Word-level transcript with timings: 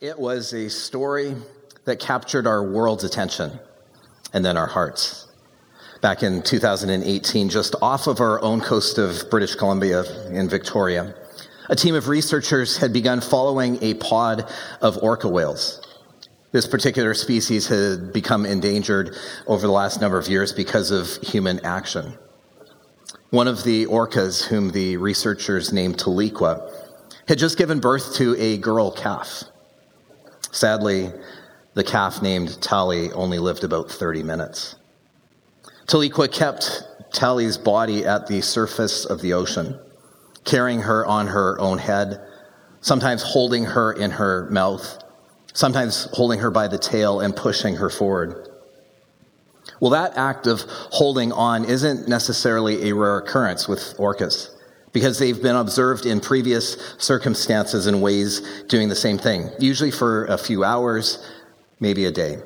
It 0.00 0.18
was 0.18 0.52
a 0.52 0.68
story 0.68 1.36
that 1.84 2.00
captured 2.00 2.48
our 2.48 2.62
world's 2.64 3.04
attention 3.04 3.60
and 4.32 4.44
then 4.44 4.56
our 4.56 4.66
hearts. 4.66 5.28
Back 6.00 6.24
in 6.24 6.42
2018, 6.42 7.48
just 7.48 7.76
off 7.80 8.08
of 8.08 8.20
our 8.20 8.42
own 8.42 8.60
coast 8.60 8.98
of 8.98 9.30
British 9.30 9.54
Columbia 9.54 10.02
in 10.30 10.48
Victoria, 10.48 11.14
a 11.68 11.76
team 11.76 11.94
of 11.94 12.08
researchers 12.08 12.76
had 12.76 12.92
begun 12.92 13.20
following 13.20 13.78
a 13.82 13.94
pod 13.94 14.50
of 14.80 14.98
orca 15.02 15.28
whales. 15.28 15.80
This 16.50 16.66
particular 16.66 17.14
species 17.14 17.68
had 17.68 18.12
become 18.12 18.46
endangered 18.46 19.14
over 19.46 19.64
the 19.64 19.72
last 19.72 20.00
number 20.00 20.18
of 20.18 20.28
years 20.28 20.52
because 20.52 20.90
of 20.90 21.08
human 21.22 21.64
action. 21.64 22.18
One 23.30 23.46
of 23.46 23.62
the 23.62 23.86
orcas, 23.86 24.44
whom 24.44 24.70
the 24.70 24.96
researchers 24.96 25.72
named 25.72 25.98
Tahlequah, 25.98 26.68
had 27.28 27.38
just 27.38 27.56
given 27.56 27.78
birth 27.78 28.14
to 28.16 28.34
a 28.38 28.58
girl 28.58 28.90
calf. 28.90 29.44
Sadly, 30.52 31.12
the 31.74 31.84
calf 31.84 32.22
named 32.22 32.60
Tally 32.62 33.12
only 33.12 33.38
lived 33.38 33.64
about 33.64 33.90
30 33.90 34.22
minutes. 34.22 34.76
Tahlequah 35.86 36.32
kept 36.32 36.84
Tally's 37.12 37.58
body 37.58 38.04
at 38.04 38.26
the 38.26 38.40
surface 38.40 39.04
of 39.04 39.20
the 39.20 39.32
ocean, 39.32 39.78
carrying 40.44 40.82
her 40.82 41.04
on 41.06 41.26
her 41.28 41.58
own 41.60 41.78
head, 41.78 42.20
sometimes 42.80 43.22
holding 43.22 43.64
her 43.64 43.92
in 43.92 44.12
her 44.12 44.48
mouth, 44.50 45.02
sometimes 45.52 46.08
holding 46.12 46.40
her 46.40 46.50
by 46.50 46.68
the 46.68 46.78
tail 46.78 47.20
and 47.20 47.34
pushing 47.36 47.76
her 47.76 47.90
forward. 47.90 48.48
Well, 49.80 49.90
that 49.90 50.16
act 50.16 50.46
of 50.46 50.62
holding 50.68 51.32
on 51.32 51.64
isn't 51.64 52.08
necessarily 52.08 52.88
a 52.88 52.94
rare 52.94 53.18
occurrence 53.18 53.66
with 53.66 53.80
orcas 53.98 54.53
because 54.94 55.18
they've 55.18 55.42
been 55.42 55.56
observed 55.56 56.06
in 56.06 56.20
previous 56.20 56.94
circumstances 56.98 57.86
and 57.88 58.00
ways 58.00 58.62
doing 58.68 58.88
the 58.88 58.96
same 58.96 59.18
thing, 59.18 59.50
usually 59.58 59.90
for 59.90 60.24
a 60.26 60.38
few 60.38 60.62
hours, 60.64 61.18
maybe 61.80 62.06
a 62.06 62.12
day. 62.12 62.38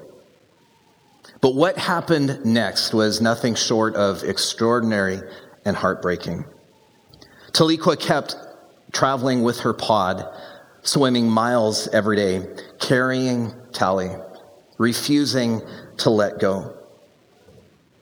But 1.43 1.55
what 1.55 1.77
happened 1.77 2.45
next 2.47 2.95
was 2.95 3.21
nothing 3.21 3.55
short 3.55 3.95
of 3.95 4.25
extraordinary 4.25 5.21
and 5.67 5.77
heartbreaking. 5.77 6.47
Tahlequah 7.53 8.01
kept 8.01 8.35
traveling 8.93 9.43
with 9.43 9.61
her 9.61 9.75
pod, 9.75 10.27
swimming 10.83 11.29
miles 11.29 11.87
every 11.89 12.17
day, 12.17 12.47
carrying 12.81 13.55
Tally, 13.73 14.09
refusing 14.79 15.61
to 15.99 16.09
let 16.09 16.41
go. 16.41 16.75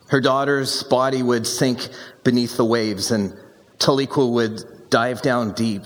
Her 0.08 0.20
daughter's 0.20 0.84
body 0.84 1.24
would 1.24 1.48
sink 1.48 1.88
beneath 2.22 2.56
the 2.56 2.64
waves, 2.64 3.10
and 3.10 3.36
Tahlequah 3.78 4.32
would 4.32 4.90
dive 4.90 5.22
down 5.22 5.52
deep, 5.52 5.82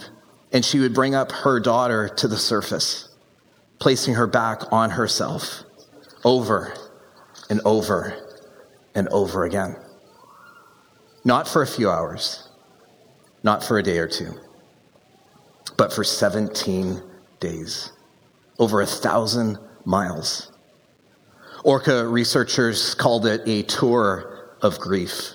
and 0.53 0.65
she 0.65 0.79
would 0.79 0.95
bring 0.95 1.15
up 1.15 1.33
her 1.33 1.61
daughter 1.61 2.09
to 2.09 2.29
the 2.29 2.37
surface, 2.37 3.09
placing 3.79 4.15
her 4.15 4.27
back 4.27 4.73
on 4.73 4.91
herself 4.91 5.65
over 6.25 6.75
and 7.49 7.61
over 7.65 8.17
and 8.95 9.09
over 9.09 9.45
again. 9.45 9.77
Not 11.25 11.49
for 11.49 11.63
a 11.63 11.67
few 11.67 11.91
hours, 11.91 12.49
not 13.43 13.63
for 13.65 13.79
a 13.79 13.83
day 13.83 13.99
or 13.99 14.09
two, 14.09 14.35
but 15.77 15.93
for 15.93 16.05
17 16.05 17.03
days, 17.41 17.93
over 18.59 18.81
a 18.81 18.87
thousand 18.87 19.59
miles. 19.85 20.53
Orca 21.65 22.07
researchers 22.07 22.95
called 22.95 23.27
it 23.27 23.43
a 23.47 23.63
tour 23.63 24.57
of 24.63 24.79
grief. 24.79 25.35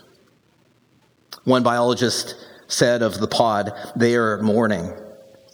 One 1.45 1.63
biologist 1.63 2.35
said 2.67 3.01
of 3.01 3.19
the 3.19 3.27
pod, 3.27 3.73
they 3.95 4.15
are 4.15 4.41
mourning. 4.41 4.91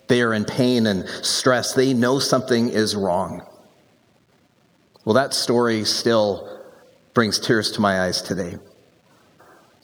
They 0.07 0.21
are 0.21 0.33
in 0.33 0.45
pain 0.45 0.87
and 0.87 1.07
stress. 1.07 1.73
They 1.73 1.93
know 1.93 2.19
something 2.19 2.69
is 2.69 2.95
wrong. 2.95 3.45
Well, 5.05 5.15
that 5.15 5.33
story 5.33 5.83
still 5.83 6.59
brings 7.13 7.39
tears 7.39 7.71
to 7.73 7.81
my 7.81 8.01
eyes 8.01 8.21
today. 8.21 8.57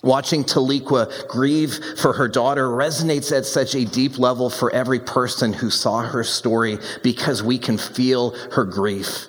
Watching 0.03 0.43
Tahlequah 0.43 1.27
grieve 1.27 1.79
for 1.97 2.13
her 2.13 2.27
daughter 2.27 2.67
resonates 2.67 3.35
at 3.35 3.45
such 3.45 3.75
a 3.75 3.83
deep 3.83 4.19
level 4.19 4.49
for 4.49 4.71
every 4.71 4.99
person 4.99 5.51
who 5.51 5.69
saw 5.69 6.01
her 6.01 6.23
story 6.23 6.77
because 7.03 7.41
we 7.43 7.57
can 7.57 7.77
feel 7.77 8.31
her 8.51 8.63
grief, 8.63 9.27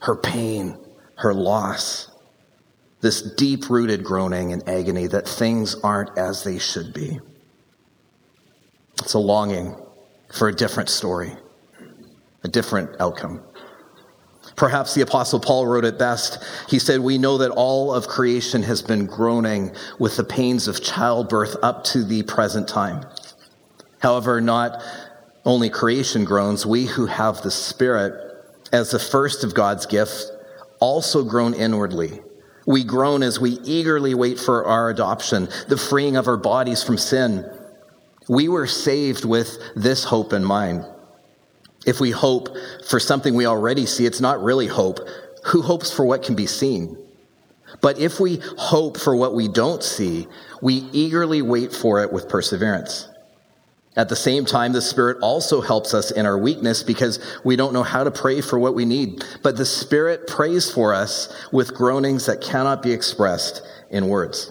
her 0.00 0.14
pain, 0.14 0.76
her 1.16 1.32
loss, 1.32 2.11
this 3.02 3.20
deep 3.20 3.68
rooted 3.68 4.02
groaning 4.02 4.52
and 4.52 4.66
agony 4.68 5.08
that 5.08 5.28
things 5.28 5.74
aren't 5.82 6.16
as 6.16 6.44
they 6.44 6.58
should 6.58 6.94
be. 6.94 7.20
It's 9.00 9.14
a 9.14 9.18
longing 9.18 9.76
for 10.32 10.48
a 10.48 10.54
different 10.54 10.88
story, 10.88 11.32
a 12.44 12.48
different 12.48 12.98
outcome. 13.00 13.42
Perhaps 14.54 14.94
the 14.94 15.00
Apostle 15.02 15.40
Paul 15.40 15.66
wrote 15.66 15.84
it 15.84 15.98
best. 15.98 16.44
He 16.68 16.78
said, 16.78 17.00
We 17.00 17.18
know 17.18 17.38
that 17.38 17.50
all 17.50 17.92
of 17.92 18.06
creation 18.06 18.62
has 18.62 18.82
been 18.82 19.06
groaning 19.06 19.74
with 19.98 20.16
the 20.16 20.24
pains 20.24 20.68
of 20.68 20.82
childbirth 20.82 21.56
up 21.62 21.84
to 21.84 22.04
the 22.04 22.22
present 22.22 22.68
time. 22.68 23.04
However, 23.98 24.40
not 24.40 24.82
only 25.44 25.70
creation 25.70 26.24
groans, 26.24 26.64
we 26.64 26.86
who 26.86 27.06
have 27.06 27.42
the 27.42 27.50
Spirit 27.50 28.14
as 28.72 28.90
the 28.90 28.98
first 28.98 29.42
of 29.42 29.54
God's 29.54 29.86
gifts 29.86 30.30
also 30.80 31.24
groan 31.24 31.54
inwardly. 31.54 32.20
We 32.66 32.84
groan 32.84 33.22
as 33.22 33.40
we 33.40 33.58
eagerly 33.64 34.14
wait 34.14 34.38
for 34.38 34.64
our 34.64 34.90
adoption, 34.90 35.48
the 35.68 35.76
freeing 35.76 36.16
of 36.16 36.28
our 36.28 36.36
bodies 36.36 36.82
from 36.82 36.98
sin. 36.98 37.44
We 38.28 38.48
were 38.48 38.66
saved 38.66 39.24
with 39.24 39.58
this 39.74 40.04
hope 40.04 40.32
in 40.32 40.44
mind. 40.44 40.86
If 41.84 41.98
we 42.00 42.12
hope 42.12 42.48
for 42.86 43.00
something 43.00 43.34
we 43.34 43.46
already 43.46 43.86
see, 43.86 44.06
it's 44.06 44.20
not 44.20 44.42
really 44.42 44.68
hope. 44.68 45.00
Who 45.46 45.62
hopes 45.62 45.92
for 45.92 46.04
what 46.04 46.22
can 46.22 46.36
be 46.36 46.46
seen? 46.46 46.96
But 47.80 47.98
if 47.98 48.20
we 48.20 48.40
hope 48.58 48.96
for 48.96 49.16
what 49.16 49.34
we 49.34 49.48
don't 49.48 49.82
see, 49.82 50.28
we 50.60 50.74
eagerly 50.92 51.42
wait 51.42 51.72
for 51.72 52.02
it 52.02 52.12
with 52.12 52.28
perseverance. 52.28 53.08
At 53.94 54.08
the 54.08 54.16
same 54.16 54.46
time, 54.46 54.72
the 54.72 54.80
Spirit 54.80 55.18
also 55.20 55.60
helps 55.60 55.92
us 55.92 56.10
in 56.10 56.24
our 56.24 56.38
weakness 56.38 56.82
because 56.82 57.18
we 57.44 57.56
don't 57.56 57.74
know 57.74 57.82
how 57.82 58.04
to 58.04 58.10
pray 58.10 58.40
for 58.40 58.58
what 58.58 58.74
we 58.74 58.86
need. 58.86 59.22
But 59.42 59.56
the 59.56 59.66
Spirit 59.66 60.26
prays 60.26 60.70
for 60.70 60.94
us 60.94 61.34
with 61.52 61.74
groanings 61.74 62.24
that 62.26 62.40
cannot 62.40 62.82
be 62.82 62.92
expressed 62.92 63.62
in 63.90 64.08
words. 64.08 64.50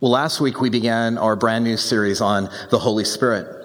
Well, 0.00 0.10
last 0.10 0.40
week 0.40 0.60
we 0.60 0.70
began 0.70 1.18
our 1.18 1.36
brand 1.36 1.64
new 1.64 1.76
series 1.76 2.22
on 2.22 2.48
the 2.70 2.78
Holy 2.78 3.04
Spirit. 3.04 3.64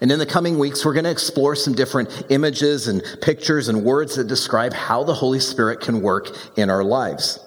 And 0.00 0.10
in 0.10 0.18
the 0.18 0.26
coming 0.26 0.58
weeks, 0.58 0.84
we're 0.84 0.94
going 0.94 1.04
to 1.04 1.10
explore 1.10 1.54
some 1.54 1.74
different 1.74 2.26
images 2.28 2.88
and 2.88 3.02
pictures 3.20 3.68
and 3.68 3.84
words 3.84 4.16
that 4.16 4.26
describe 4.26 4.72
how 4.72 5.04
the 5.04 5.14
Holy 5.14 5.38
Spirit 5.38 5.80
can 5.80 6.02
work 6.02 6.36
in 6.58 6.70
our 6.70 6.82
lives. 6.82 7.38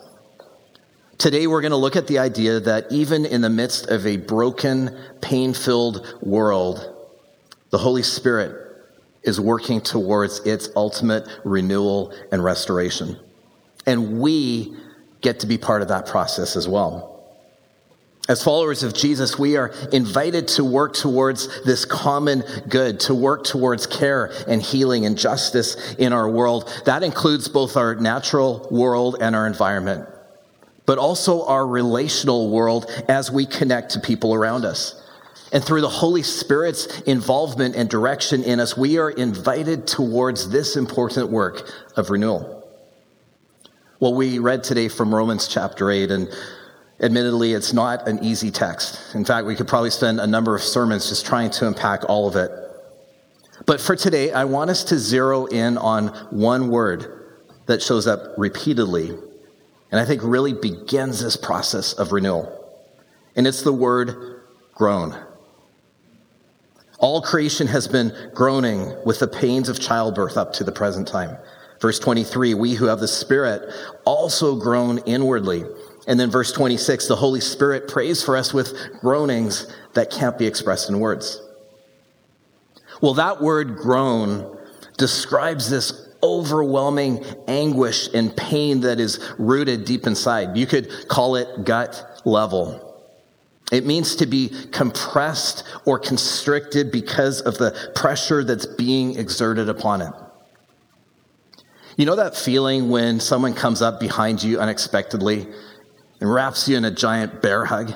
Today, 1.17 1.47
we're 1.47 1.61
going 1.61 1.71
to 1.71 1.77
look 1.77 1.95
at 1.95 2.07
the 2.07 2.19
idea 2.19 2.59
that 2.59 2.91
even 2.91 3.25
in 3.25 3.39
the 3.39 3.49
midst 3.49 3.87
of 3.87 4.05
a 4.05 4.17
broken, 4.17 4.95
pain 5.21 5.53
filled 5.53 6.17
world, 6.21 6.93
the 7.69 7.77
Holy 7.77 8.03
Spirit 8.03 8.61
is 9.23 9.39
working 9.39 9.79
towards 9.79 10.39
its 10.41 10.69
ultimate 10.75 11.27
renewal 11.45 12.13
and 12.31 12.43
restoration. 12.43 13.17
And 13.85 14.19
we 14.19 14.75
get 15.21 15.39
to 15.39 15.47
be 15.47 15.57
part 15.57 15.81
of 15.81 15.87
that 15.87 16.05
process 16.05 16.57
as 16.57 16.67
well. 16.67 17.11
As 18.27 18.43
followers 18.43 18.83
of 18.83 18.93
Jesus, 18.93 19.39
we 19.39 19.55
are 19.55 19.69
invited 19.93 20.47
to 20.49 20.65
work 20.65 20.95
towards 20.95 21.63
this 21.63 21.85
common 21.85 22.43
good, 22.67 22.99
to 23.01 23.15
work 23.15 23.45
towards 23.45 23.87
care 23.87 24.31
and 24.47 24.61
healing 24.61 25.05
and 25.05 25.17
justice 25.17 25.95
in 25.95 26.11
our 26.11 26.29
world. 26.29 26.71
That 26.85 27.03
includes 27.03 27.47
both 27.47 27.77
our 27.77 27.95
natural 27.95 28.67
world 28.69 29.17
and 29.21 29.35
our 29.35 29.47
environment 29.47 30.09
but 30.85 30.97
also 30.97 31.45
our 31.45 31.65
relational 31.65 32.49
world 32.49 32.89
as 33.07 33.31
we 33.31 33.45
connect 33.45 33.91
to 33.91 33.99
people 33.99 34.33
around 34.33 34.65
us. 34.65 35.01
And 35.51 35.63
through 35.63 35.81
the 35.81 35.89
Holy 35.89 36.23
Spirit's 36.23 37.01
involvement 37.01 37.75
and 37.75 37.89
direction 37.89 38.43
in 38.43 38.59
us, 38.59 38.75
we 38.75 38.97
are 38.97 39.09
invited 39.11 39.87
towards 39.87 40.49
this 40.49 40.75
important 40.75 41.29
work 41.29 41.71
of 41.95 42.09
renewal. 42.09 42.63
Well, 43.99 44.13
we 44.13 44.39
read 44.39 44.63
today 44.63 44.89
from 44.89 45.15
Romans 45.15 45.47
chapter 45.47 45.89
8, 45.89 46.11
and 46.11 46.29
admittedly, 46.99 47.53
it's 47.53 47.71
not 47.71 48.07
an 48.07 48.23
easy 48.23 48.51
text. 48.51 49.15
In 49.15 49.23
fact, 49.23 49.47
we 49.47 49.55
could 49.55 49.67
probably 49.67 49.91
spend 49.91 50.19
a 50.19 50.27
number 50.27 50.55
of 50.55 50.61
sermons 50.61 51.07
just 51.07 51.25
trying 51.25 51.49
to 51.51 51.67
unpack 51.67 52.09
all 52.09 52.27
of 52.27 52.35
it. 52.35 52.51
But 53.65 53.79
for 53.79 53.95
today, 53.95 54.33
I 54.33 54.43
want 54.43 54.69
us 54.69 54.83
to 54.85 54.99
zero 54.99 55.45
in 55.45 55.77
on 55.77 56.07
one 56.29 56.69
word 56.69 57.37
that 57.67 57.81
shows 57.81 58.05
up 58.05 58.33
repeatedly 58.37 59.17
and 59.91 59.99
I 59.99 60.05
think 60.05 60.21
really 60.23 60.53
begins 60.53 61.21
this 61.21 61.37
process 61.37 61.93
of 61.93 62.11
renewal. 62.11 62.51
And 63.35 63.45
it's 63.45 63.61
the 63.61 63.73
word 63.73 64.41
groan. 64.73 65.17
All 66.99 67.21
creation 67.21 67.67
has 67.67 67.87
been 67.87 68.31
groaning 68.33 68.95
with 69.05 69.19
the 69.19 69.27
pains 69.27 69.69
of 69.69 69.79
childbirth 69.79 70.37
up 70.37 70.53
to 70.53 70.63
the 70.63 70.71
present 70.71 71.07
time. 71.07 71.37
Verse 71.81 71.99
23, 71.99 72.53
we 72.53 72.73
who 72.73 72.85
have 72.85 72.99
the 72.99 73.07
Spirit 73.07 73.73
also 74.05 74.55
groan 74.55 74.99
inwardly. 74.99 75.65
And 76.07 76.19
then 76.19 76.31
verse 76.31 76.51
26, 76.51 77.07
the 77.07 77.15
Holy 77.15 77.41
Spirit 77.41 77.87
prays 77.87 78.23
for 78.23 78.37
us 78.37 78.53
with 78.53 78.99
groanings 79.01 79.73
that 79.93 80.09
can't 80.09 80.37
be 80.37 80.45
expressed 80.45 80.89
in 80.89 80.99
words. 80.99 81.41
Well, 83.01 83.15
that 83.15 83.41
word 83.41 83.75
groan 83.75 84.57
describes 84.97 85.69
this 85.69 86.04
overwhelming 86.25 87.23
anguish 87.47 88.09
and 88.13 88.35
pain 88.35 88.81
that 88.81 88.99
is 88.99 89.19
rooted 89.37 89.85
deep 89.85 90.07
inside. 90.07 90.57
You 90.57 90.65
could 90.65 90.89
call 91.07 91.35
it 91.35 91.63
gut 91.63 92.21
level. 92.25 92.81
It 93.71 93.85
means 93.85 94.15
to 94.17 94.25
be 94.25 94.49
compressed 94.71 95.63
or 95.85 95.99
constricted 95.99 96.91
because 96.91 97.41
of 97.41 97.59
the 97.59 97.91
pressure 97.93 98.43
that's 98.43 98.65
being 98.65 99.17
exerted 99.17 99.69
upon 99.69 100.01
it. 100.01 100.13
You 101.95 102.05
know 102.05 102.15
that 102.15 102.35
feeling 102.35 102.89
when 102.89 103.19
someone 103.19 103.53
comes 103.53 103.81
up 103.81 103.99
behind 103.99 104.43
you 104.43 104.59
unexpectedly 104.59 105.47
and 106.19 106.33
wraps 106.33 106.67
you 106.67 106.75
in 106.75 106.85
a 106.85 106.91
giant 106.91 107.41
bear 107.41 107.65
hug? 107.65 107.93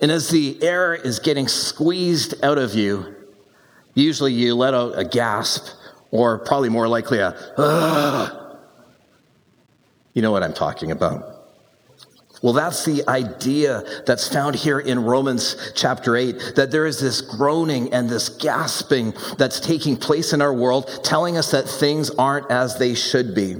And 0.00 0.10
as 0.10 0.28
the 0.28 0.62
air 0.62 0.94
is 0.94 1.18
getting 1.20 1.48
squeezed 1.48 2.34
out 2.44 2.58
of 2.58 2.74
you, 2.74 3.14
usually 3.94 4.32
you 4.32 4.54
let 4.54 4.74
out 4.74 4.98
a 4.98 5.04
gasp 5.04 5.66
or 6.14 6.38
probably 6.38 6.68
more 6.68 6.86
likely 6.86 7.18
a, 7.18 7.30
Ugh. 7.58 8.56
you 10.14 10.22
know 10.22 10.30
what 10.30 10.44
I'm 10.44 10.54
talking 10.54 10.92
about. 10.92 11.32
Well, 12.40 12.52
that's 12.52 12.84
the 12.84 13.02
idea 13.08 13.82
that's 14.06 14.28
found 14.28 14.54
here 14.54 14.78
in 14.78 15.02
Romans 15.02 15.72
chapter 15.74 16.16
8 16.16 16.52
that 16.54 16.70
there 16.70 16.86
is 16.86 17.00
this 17.00 17.20
groaning 17.20 17.92
and 17.92 18.08
this 18.08 18.28
gasping 18.28 19.12
that's 19.38 19.58
taking 19.58 19.96
place 19.96 20.32
in 20.32 20.40
our 20.40 20.54
world, 20.54 21.00
telling 21.02 21.36
us 21.36 21.50
that 21.50 21.68
things 21.68 22.10
aren't 22.10 22.48
as 22.48 22.78
they 22.78 22.94
should 22.94 23.34
be. 23.34 23.56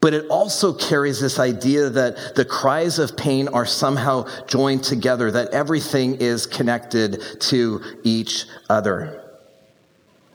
But 0.00 0.14
it 0.14 0.26
also 0.28 0.72
carries 0.72 1.20
this 1.20 1.40
idea 1.40 1.88
that 1.90 2.36
the 2.36 2.44
cries 2.44 3.00
of 3.00 3.16
pain 3.16 3.48
are 3.48 3.66
somehow 3.66 4.26
joined 4.46 4.84
together, 4.84 5.30
that 5.32 5.50
everything 5.50 6.16
is 6.16 6.46
connected 6.46 7.20
to 7.40 7.80
each 8.04 8.44
other. 8.68 9.21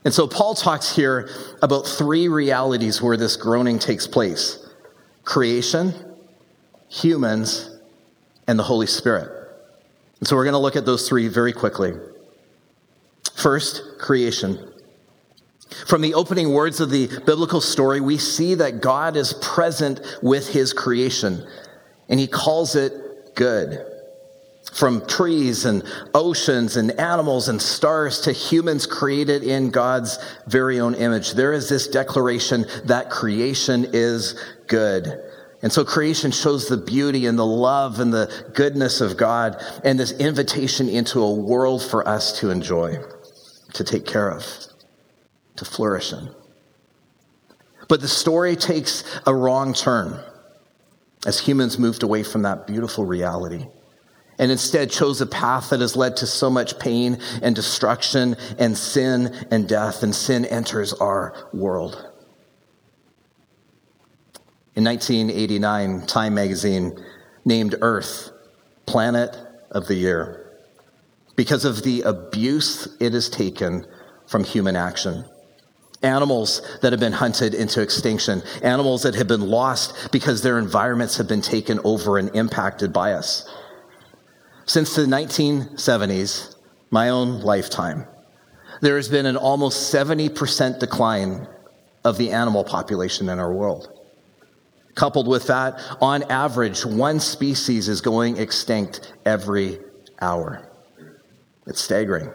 And 0.04 0.14
so 0.14 0.26
Paul 0.26 0.54
talks 0.54 0.94
here 0.94 1.28
about 1.62 1.86
three 1.86 2.28
realities 2.28 3.02
where 3.02 3.16
this 3.16 3.36
groaning 3.36 3.78
takes 3.78 4.06
place 4.06 4.64
creation, 5.24 5.92
humans, 6.88 7.78
and 8.46 8.58
the 8.58 8.62
Holy 8.62 8.86
Spirit. 8.86 9.30
And 10.18 10.26
so 10.26 10.36
we're 10.36 10.44
going 10.44 10.54
to 10.54 10.58
look 10.58 10.76
at 10.76 10.86
those 10.86 11.08
three 11.08 11.28
very 11.28 11.52
quickly. 11.52 11.92
First, 13.34 13.82
creation. 13.98 14.72
From 15.86 16.00
the 16.00 16.14
opening 16.14 16.52
words 16.52 16.80
of 16.80 16.90
the 16.90 17.08
biblical 17.26 17.60
story, 17.60 18.00
we 18.00 18.16
see 18.16 18.54
that 18.54 18.80
God 18.80 19.16
is 19.16 19.34
present 19.34 20.00
with 20.22 20.48
his 20.48 20.72
creation, 20.72 21.46
and 22.08 22.18
he 22.18 22.26
calls 22.26 22.74
it 22.74 23.34
good. 23.34 23.84
From 24.72 25.06
trees 25.06 25.64
and 25.64 25.82
oceans 26.14 26.76
and 26.76 26.92
animals 27.00 27.48
and 27.48 27.60
stars 27.60 28.20
to 28.22 28.32
humans 28.32 28.86
created 28.86 29.42
in 29.42 29.70
God's 29.70 30.18
very 30.46 30.78
own 30.80 30.94
image, 30.94 31.32
there 31.32 31.52
is 31.52 31.68
this 31.68 31.88
declaration 31.88 32.66
that 32.84 33.10
creation 33.10 33.86
is 33.92 34.38
good. 34.66 35.20
And 35.62 35.72
so 35.72 35.84
creation 35.84 36.30
shows 36.30 36.68
the 36.68 36.76
beauty 36.76 37.26
and 37.26 37.38
the 37.38 37.46
love 37.46 37.98
and 37.98 38.12
the 38.12 38.50
goodness 38.54 39.00
of 39.00 39.16
God 39.16 39.56
and 39.84 39.98
this 39.98 40.12
invitation 40.12 40.88
into 40.88 41.20
a 41.20 41.34
world 41.34 41.82
for 41.82 42.06
us 42.06 42.38
to 42.40 42.50
enjoy, 42.50 42.98
to 43.72 43.84
take 43.84 44.06
care 44.06 44.30
of, 44.30 44.46
to 45.56 45.64
flourish 45.64 46.12
in. 46.12 46.30
But 47.88 48.00
the 48.00 48.08
story 48.08 48.54
takes 48.54 49.02
a 49.26 49.34
wrong 49.34 49.72
turn 49.72 50.20
as 51.26 51.40
humans 51.40 51.78
moved 51.78 52.02
away 52.02 52.22
from 52.22 52.42
that 52.42 52.66
beautiful 52.66 53.04
reality 53.04 53.66
and 54.38 54.52
instead 54.52 54.90
chose 54.90 55.20
a 55.20 55.26
path 55.26 55.70
that 55.70 55.80
has 55.80 55.96
led 55.96 56.16
to 56.18 56.26
so 56.26 56.48
much 56.48 56.78
pain 56.78 57.18
and 57.42 57.56
destruction 57.56 58.36
and 58.58 58.76
sin 58.76 59.34
and 59.50 59.68
death, 59.68 60.02
and 60.02 60.14
sin 60.14 60.44
enters 60.44 60.92
our 60.94 61.34
world. 61.52 61.94
In 64.76 64.84
1989, 64.84 66.06
Time 66.06 66.34
magazine 66.34 67.04
named 67.44 67.74
Earth 67.80 68.30
Planet 68.86 69.36
of 69.72 69.88
the 69.88 69.94
Year 69.94 70.44
because 71.34 71.64
of 71.64 71.82
the 71.82 72.02
abuse 72.02 72.88
it 73.00 73.12
has 73.12 73.28
taken 73.28 73.86
from 74.26 74.44
human 74.44 74.76
action. 74.76 75.24
Animals 76.02 76.62
that 76.82 76.92
have 76.92 77.00
been 77.00 77.12
hunted 77.12 77.54
into 77.54 77.82
extinction, 77.82 78.42
animals 78.62 79.02
that 79.02 79.16
have 79.16 79.26
been 79.26 79.48
lost 79.48 80.12
because 80.12 80.42
their 80.42 80.58
environments 80.58 81.16
have 81.16 81.26
been 81.26 81.42
taken 81.42 81.80
over 81.82 82.18
and 82.18 82.34
impacted 82.36 82.92
by 82.92 83.14
us. 83.14 83.48
Since 84.68 84.94
the 84.94 85.06
1970s, 85.06 86.54
my 86.90 87.08
own 87.08 87.40
lifetime, 87.40 88.06
there 88.82 88.96
has 88.96 89.08
been 89.08 89.24
an 89.24 89.38
almost 89.38 89.94
70% 89.94 90.78
decline 90.78 91.48
of 92.04 92.18
the 92.18 92.32
animal 92.32 92.64
population 92.64 93.30
in 93.30 93.38
our 93.38 93.50
world. 93.50 93.90
Coupled 94.94 95.26
with 95.26 95.46
that, 95.46 95.80
on 96.02 96.22
average, 96.24 96.84
one 96.84 97.18
species 97.18 97.88
is 97.88 98.02
going 98.02 98.36
extinct 98.36 99.14
every 99.24 99.78
hour. 100.20 100.70
It's 101.66 101.80
staggering. 101.80 102.30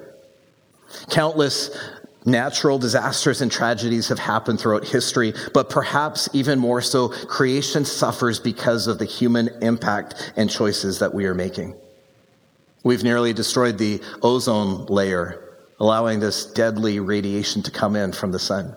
Countless 1.12 1.78
natural 2.26 2.80
disasters 2.80 3.44
and 3.44 3.52
tragedies 3.52 4.08
have 4.08 4.18
happened 4.18 4.60
throughout 4.60 4.88
history, 4.88 5.36
but 5.54 5.70
perhaps 5.70 6.28
even 6.34 6.58
more 6.58 6.82
so, 6.82 7.10
creation 7.10 7.86
suffers 7.86 8.40
because 8.40 8.88
of 8.88 8.98
the 8.98 9.06
human 9.06 9.50
impact 9.62 10.34
and 10.36 10.50
choices 10.50 10.98
that 10.98 11.14
we 11.14 11.26
are 11.26 11.36
making. 11.36 11.76
We've 12.84 13.04
nearly 13.04 13.34
destroyed 13.34 13.78
the 13.78 14.02
ozone 14.22 14.86
layer, 14.88 15.56
allowing 15.80 16.20
this 16.20 16.46
deadly 16.46 17.00
radiation 17.00 17.64
to 17.64 17.72
come 17.72 17.96
in 17.96 18.12
from 18.12 18.32
the 18.32 18.40
sun. 18.40 18.76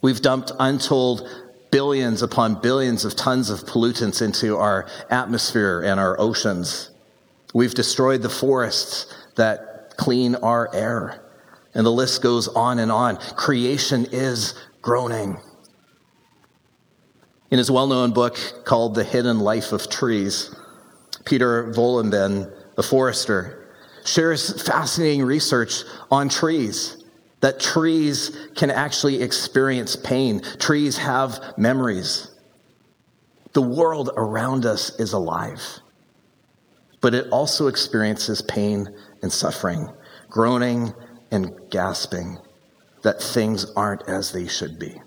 We've 0.00 0.22
dumped 0.22 0.52
untold 0.60 1.28
billions 1.70 2.22
upon 2.22 2.60
billions 2.60 3.04
of 3.04 3.16
tons 3.16 3.50
of 3.50 3.64
pollutants 3.64 4.22
into 4.22 4.56
our 4.56 4.86
atmosphere 5.10 5.82
and 5.82 5.98
our 5.98 6.18
oceans. 6.20 6.90
We've 7.52 7.74
destroyed 7.74 8.22
the 8.22 8.30
forests 8.30 9.12
that 9.36 9.96
clean 9.96 10.36
our 10.36 10.72
air. 10.74 11.20
And 11.74 11.84
the 11.84 11.92
list 11.92 12.22
goes 12.22 12.48
on 12.48 12.78
and 12.78 12.90
on. 12.90 13.16
Creation 13.16 14.06
is 14.12 14.54
groaning. 14.80 15.38
In 17.50 17.58
his 17.58 17.70
well 17.70 17.86
known 17.86 18.12
book 18.12 18.38
called 18.64 18.94
The 18.94 19.04
Hidden 19.04 19.40
Life 19.40 19.72
of 19.72 19.88
Trees, 19.90 20.54
Peter 21.24 21.72
Wohlleben, 21.72 22.52
a 22.78 22.82
forester, 22.82 23.68
shares 24.04 24.62
fascinating 24.62 25.22
research 25.22 25.82
on 26.10 26.28
trees 26.28 27.04
that 27.40 27.60
trees 27.60 28.48
can 28.56 28.70
actually 28.70 29.22
experience 29.22 29.96
pain. 29.96 30.40
Trees 30.58 30.96
have 30.96 31.54
memories. 31.56 32.34
The 33.52 33.62
world 33.62 34.10
around 34.16 34.64
us 34.64 34.98
is 34.98 35.12
alive, 35.12 35.62
but 37.00 37.14
it 37.14 37.28
also 37.30 37.66
experiences 37.66 38.42
pain 38.42 38.88
and 39.22 39.32
suffering, 39.32 39.88
groaning 40.28 40.94
and 41.30 41.52
gasping 41.70 42.38
that 43.02 43.22
things 43.22 43.70
aren't 43.76 44.08
as 44.08 44.32
they 44.32 44.48
should 44.48 44.78
be. 44.78 45.00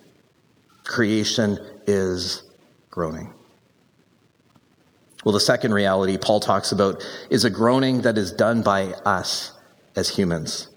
Creation 0.83 1.57
is 1.87 2.43
groaning. 2.89 3.33
Well, 5.23 5.33
the 5.33 5.39
second 5.39 5.73
reality 5.73 6.17
Paul 6.17 6.39
talks 6.39 6.71
about 6.71 7.05
is 7.29 7.45
a 7.45 7.49
groaning 7.49 8.01
that 8.01 8.17
is 8.17 8.31
done 8.31 8.63
by 8.63 8.93
us 9.05 9.53
as 9.95 10.09
humans. 10.09 10.69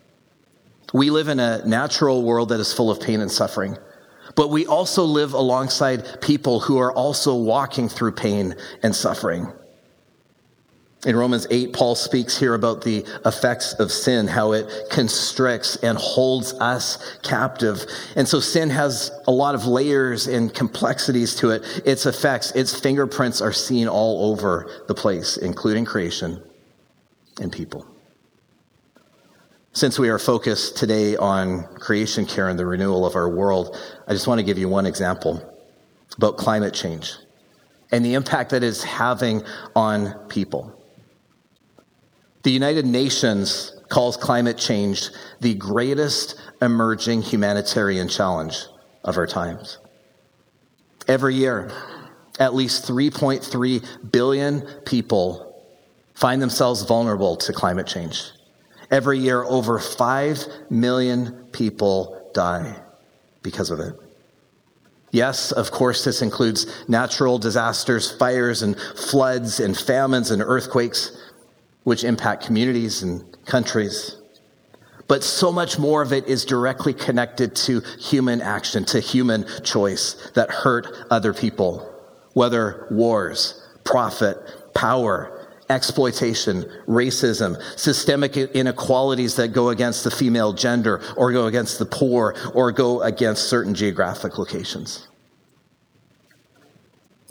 We 0.92 1.10
live 1.10 1.28
in 1.28 1.40
a 1.40 1.64
natural 1.66 2.22
world 2.22 2.50
that 2.50 2.60
is 2.60 2.72
full 2.72 2.90
of 2.90 3.00
pain 3.00 3.20
and 3.20 3.30
suffering, 3.30 3.78
but 4.36 4.50
we 4.50 4.66
also 4.66 5.04
live 5.04 5.32
alongside 5.32 6.20
people 6.20 6.60
who 6.60 6.78
are 6.78 6.92
also 6.92 7.34
walking 7.34 7.88
through 7.88 8.12
pain 8.12 8.54
and 8.82 8.94
suffering. 8.94 9.52
In 11.04 11.16
Romans 11.16 11.46
8, 11.50 11.74
Paul 11.74 11.94
speaks 11.94 12.38
here 12.38 12.54
about 12.54 12.82
the 12.82 13.04
effects 13.26 13.74
of 13.74 13.92
sin, 13.92 14.26
how 14.26 14.52
it 14.52 14.70
constricts 14.90 15.76
and 15.76 15.98
holds 15.98 16.54
us 16.54 17.18
captive. 17.22 17.84
And 18.16 18.26
so 18.26 18.40
sin 18.40 18.70
has 18.70 19.10
a 19.26 19.30
lot 19.30 19.54
of 19.54 19.66
layers 19.66 20.26
and 20.26 20.52
complexities 20.52 21.34
to 21.36 21.50
it. 21.50 21.82
Its 21.84 22.06
effects, 22.06 22.52
its 22.52 22.78
fingerprints 22.78 23.42
are 23.42 23.52
seen 23.52 23.86
all 23.86 24.30
over 24.30 24.84
the 24.88 24.94
place, 24.94 25.36
including 25.36 25.84
creation 25.84 26.42
and 27.38 27.52
people. 27.52 27.86
Since 29.72 29.98
we 29.98 30.08
are 30.08 30.18
focused 30.18 30.78
today 30.78 31.16
on 31.16 31.64
creation 31.74 32.24
care 32.24 32.48
and 32.48 32.58
the 32.58 32.64
renewal 32.64 33.04
of 33.04 33.14
our 33.14 33.28
world, 33.28 33.76
I 34.06 34.12
just 34.12 34.26
want 34.26 34.38
to 34.38 34.44
give 34.44 34.56
you 34.56 34.68
one 34.70 34.86
example 34.86 35.42
about 36.16 36.38
climate 36.38 36.72
change 36.72 37.12
and 37.92 38.04
the 38.04 38.14
impact 38.14 38.50
that 38.50 38.62
it's 38.62 38.82
having 38.82 39.42
on 39.76 40.14
people. 40.28 40.80
The 42.44 42.50
United 42.50 42.84
Nations 42.84 43.72
calls 43.88 44.18
climate 44.18 44.58
change 44.58 45.08
the 45.40 45.54
greatest 45.54 46.38
emerging 46.60 47.22
humanitarian 47.22 48.06
challenge 48.06 48.66
of 49.02 49.16
our 49.16 49.26
times. 49.26 49.78
Every 51.08 51.34
year, 51.34 51.70
at 52.38 52.54
least 52.54 52.86
3.3 52.86 54.12
billion 54.12 54.60
people 54.84 55.64
find 56.12 56.40
themselves 56.40 56.82
vulnerable 56.82 57.36
to 57.36 57.52
climate 57.54 57.86
change. 57.86 58.22
Every 58.90 59.18
year, 59.18 59.42
over 59.42 59.78
5 59.78 60.46
million 60.68 61.46
people 61.50 62.30
die 62.34 62.78
because 63.42 63.70
of 63.70 63.80
it. 63.80 63.94
Yes, 65.12 65.50
of 65.50 65.70
course, 65.70 66.04
this 66.04 66.20
includes 66.20 66.66
natural 66.88 67.38
disasters, 67.38 68.10
fires 68.10 68.62
and 68.62 68.78
floods 68.78 69.60
and 69.60 69.76
famines 69.76 70.30
and 70.30 70.42
earthquakes, 70.42 71.16
which 71.84 72.04
impact 72.04 72.44
communities 72.44 73.02
and 73.02 73.24
countries. 73.46 74.16
But 75.06 75.22
so 75.22 75.52
much 75.52 75.78
more 75.78 76.02
of 76.02 76.12
it 76.12 76.26
is 76.26 76.44
directly 76.44 76.94
connected 76.94 77.54
to 77.56 77.80
human 77.98 78.40
action, 78.40 78.84
to 78.86 79.00
human 79.00 79.46
choice 79.62 80.30
that 80.34 80.50
hurt 80.50 80.88
other 81.10 81.34
people, 81.34 81.88
whether 82.32 82.86
wars, 82.90 83.62
profit, 83.84 84.38
power, 84.74 85.46
exploitation, 85.70 86.64
racism, 86.86 87.60
systemic 87.78 88.36
inequalities 88.36 89.36
that 89.36 89.48
go 89.48 89.70
against 89.70 90.04
the 90.04 90.10
female 90.10 90.52
gender 90.52 91.00
or 91.16 91.32
go 91.32 91.46
against 91.46 91.78
the 91.78 91.86
poor 91.86 92.34
or 92.54 92.72
go 92.72 93.02
against 93.02 93.48
certain 93.48 93.74
geographic 93.74 94.38
locations. 94.38 95.08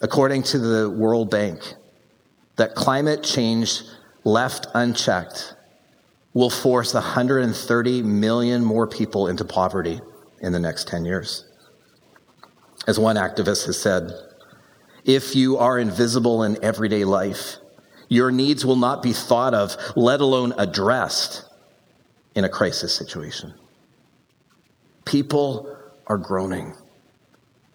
According 0.01 0.43
to 0.43 0.59
the 0.59 0.89
World 0.89 1.29
Bank, 1.29 1.61
that 2.57 2.75
climate 2.75 3.23
change 3.23 3.83
left 4.23 4.67
unchecked 4.73 5.55
will 6.33 6.49
force 6.49 6.93
130 6.93 8.03
million 8.03 8.63
more 8.63 8.87
people 8.87 9.27
into 9.27 9.45
poverty 9.45 10.01
in 10.41 10.51
the 10.51 10.59
next 10.59 10.87
10 10.87 11.05
years. 11.05 11.45
As 12.87 12.99
one 12.99 13.15
activist 13.15 13.65
has 13.65 13.79
said, 13.79 14.11
if 15.05 15.35
you 15.35 15.57
are 15.57 15.77
invisible 15.77 16.43
in 16.43 16.63
everyday 16.63 17.03
life, 17.03 17.57
your 18.09 18.31
needs 18.31 18.65
will 18.65 18.75
not 18.75 19.01
be 19.03 19.13
thought 19.13 19.53
of, 19.53 19.75
let 19.95 20.21
alone 20.21 20.53
addressed 20.57 21.45
in 22.35 22.43
a 22.43 22.49
crisis 22.49 22.93
situation. 22.95 23.53
People 25.05 25.77
are 26.07 26.17
groaning 26.17 26.73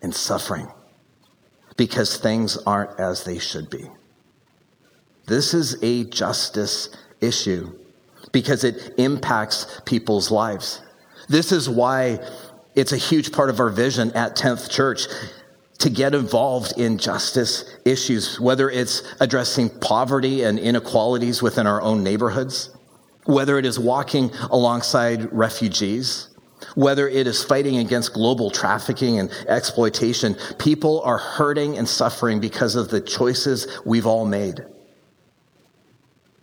and 0.03 0.15
suffering 0.15 0.69
because 1.77 2.17
things 2.17 2.57
aren't 2.59 2.99
as 2.99 3.25
they 3.25 3.39
should 3.39 3.71
be. 3.71 3.89
This 5.29 5.53
is 5.53 5.77
a 5.83 6.05
justice 6.05 6.89
issue 7.21 7.79
because 8.33 8.65
it 8.65 8.95
impacts 8.97 9.81
people's 9.85 10.31
lives. 10.31 10.81
This 11.29 11.53
is 11.53 11.69
why 11.69 12.21
it's 12.75 12.93
a 12.93 12.97
huge 12.97 13.31
part 13.31 13.51
of 13.51 13.61
our 13.61 13.69
vision 13.69 14.11
at 14.13 14.37
10th 14.37 14.71
Church 14.71 15.07
to 15.81 15.91
get 15.91 16.15
involved 16.15 16.79
in 16.79 16.97
justice 16.97 17.77
issues, 17.85 18.41
whether 18.41 18.71
it's 18.71 19.03
addressing 19.21 19.69
poverty 19.81 20.45
and 20.45 20.59
inequalities 20.59 21.43
within 21.43 21.67
our 21.67 21.83
own 21.83 22.03
neighborhoods, 22.03 22.71
whether 23.27 23.59
it 23.59 23.67
is 23.67 23.79
walking 23.79 24.31
alongside 24.51 25.31
refugees, 25.31 26.29
whether 26.75 27.07
it 27.07 27.27
is 27.27 27.45
fighting 27.45 27.77
against 27.77 28.15
global 28.15 28.51
trafficking 28.51 29.19
and 29.19 29.31
exploitation. 29.47 30.35
People 30.59 31.03
are 31.03 31.19
hurting 31.19 31.77
and 31.77 31.87
suffering 31.87 32.41
because 32.41 32.77
of 32.77 32.89
the 32.89 33.01
choices 33.01 33.79
we've 33.85 34.07
all 34.07 34.25
made. 34.25 34.65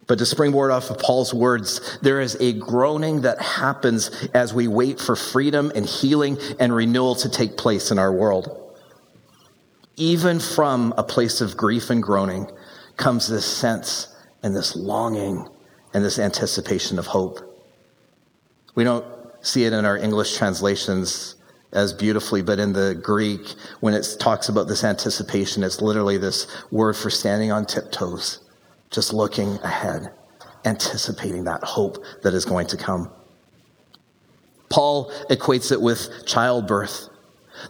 But 0.07 0.19
to 0.19 0.25
springboard 0.25 0.71
off 0.71 0.91
of 0.91 0.99
Paul's 0.99 1.33
words, 1.33 1.97
there 2.01 2.21
is 2.21 2.35
a 2.39 2.53
groaning 2.53 3.21
that 3.21 3.41
happens 3.41 4.09
as 4.33 4.53
we 4.53 4.67
wait 4.67 4.99
for 4.99 5.15
freedom 5.15 5.71
and 5.73 5.85
healing 5.85 6.37
and 6.59 6.75
renewal 6.75 7.15
to 7.15 7.29
take 7.29 7.57
place 7.57 7.89
in 7.89 7.97
our 7.97 8.11
world 8.11 8.65
even 9.97 10.39
from 10.39 10.93
a 10.97 11.03
place 11.03 11.41
of 11.41 11.55
grief 11.55 11.89
and 11.89 12.03
groaning, 12.03 12.49
comes 12.97 13.27
this 13.27 13.45
sense 13.45 14.13
and 14.43 14.55
this 14.55 14.75
longing 14.75 15.47
and 15.93 16.03
this 16.03 16.19
anticipation 16.19 16.99
of 16.99 17.07
hope. 17.07 17.39
We 18.75 18.83
don't 18.83 19.05
see 19.41 19.65
it 19.65 19.73
in 19.73 19.85
our 19.85 19.97
English 19.97 20.37
translations 20.37 21.35
as 21.71 21.93
beautifully, 21.93 22.41
but 22.41 22.59
in 22.59 22.73
the 22.73 22.99
Greek, 23.01 23.55
when 23.79 23.93
it 23.93 24.07
talks 24.19 24.49
about 24.49 24.67
this 24.67 24.83
anticipation, 24.83 25.63
it's 25.63 25.81
literally 25.81 26.17
this 26.17 26.47
word 26.71 26.95
for 26.95 27.09
standing 27.09 27.51
on 27.51 27.65
tiptoes, 27.65 28.39
just 28.95 29.13
looking 29.13 29.59
ahead, 29.61 30.11
anticipating 30.63 31.43
that 31.43 31.61
hope 31.63 32.03
that 32.23 32.33
is 32.33 32.45
going 32.45 32.65
to 32.67 32.77
come. 32.77 33.11
Paul 34.69 35.11
equates 35.29 35.71
it 35.73 35.81
with 35.81 36.25
childbirth. 36.25 37.09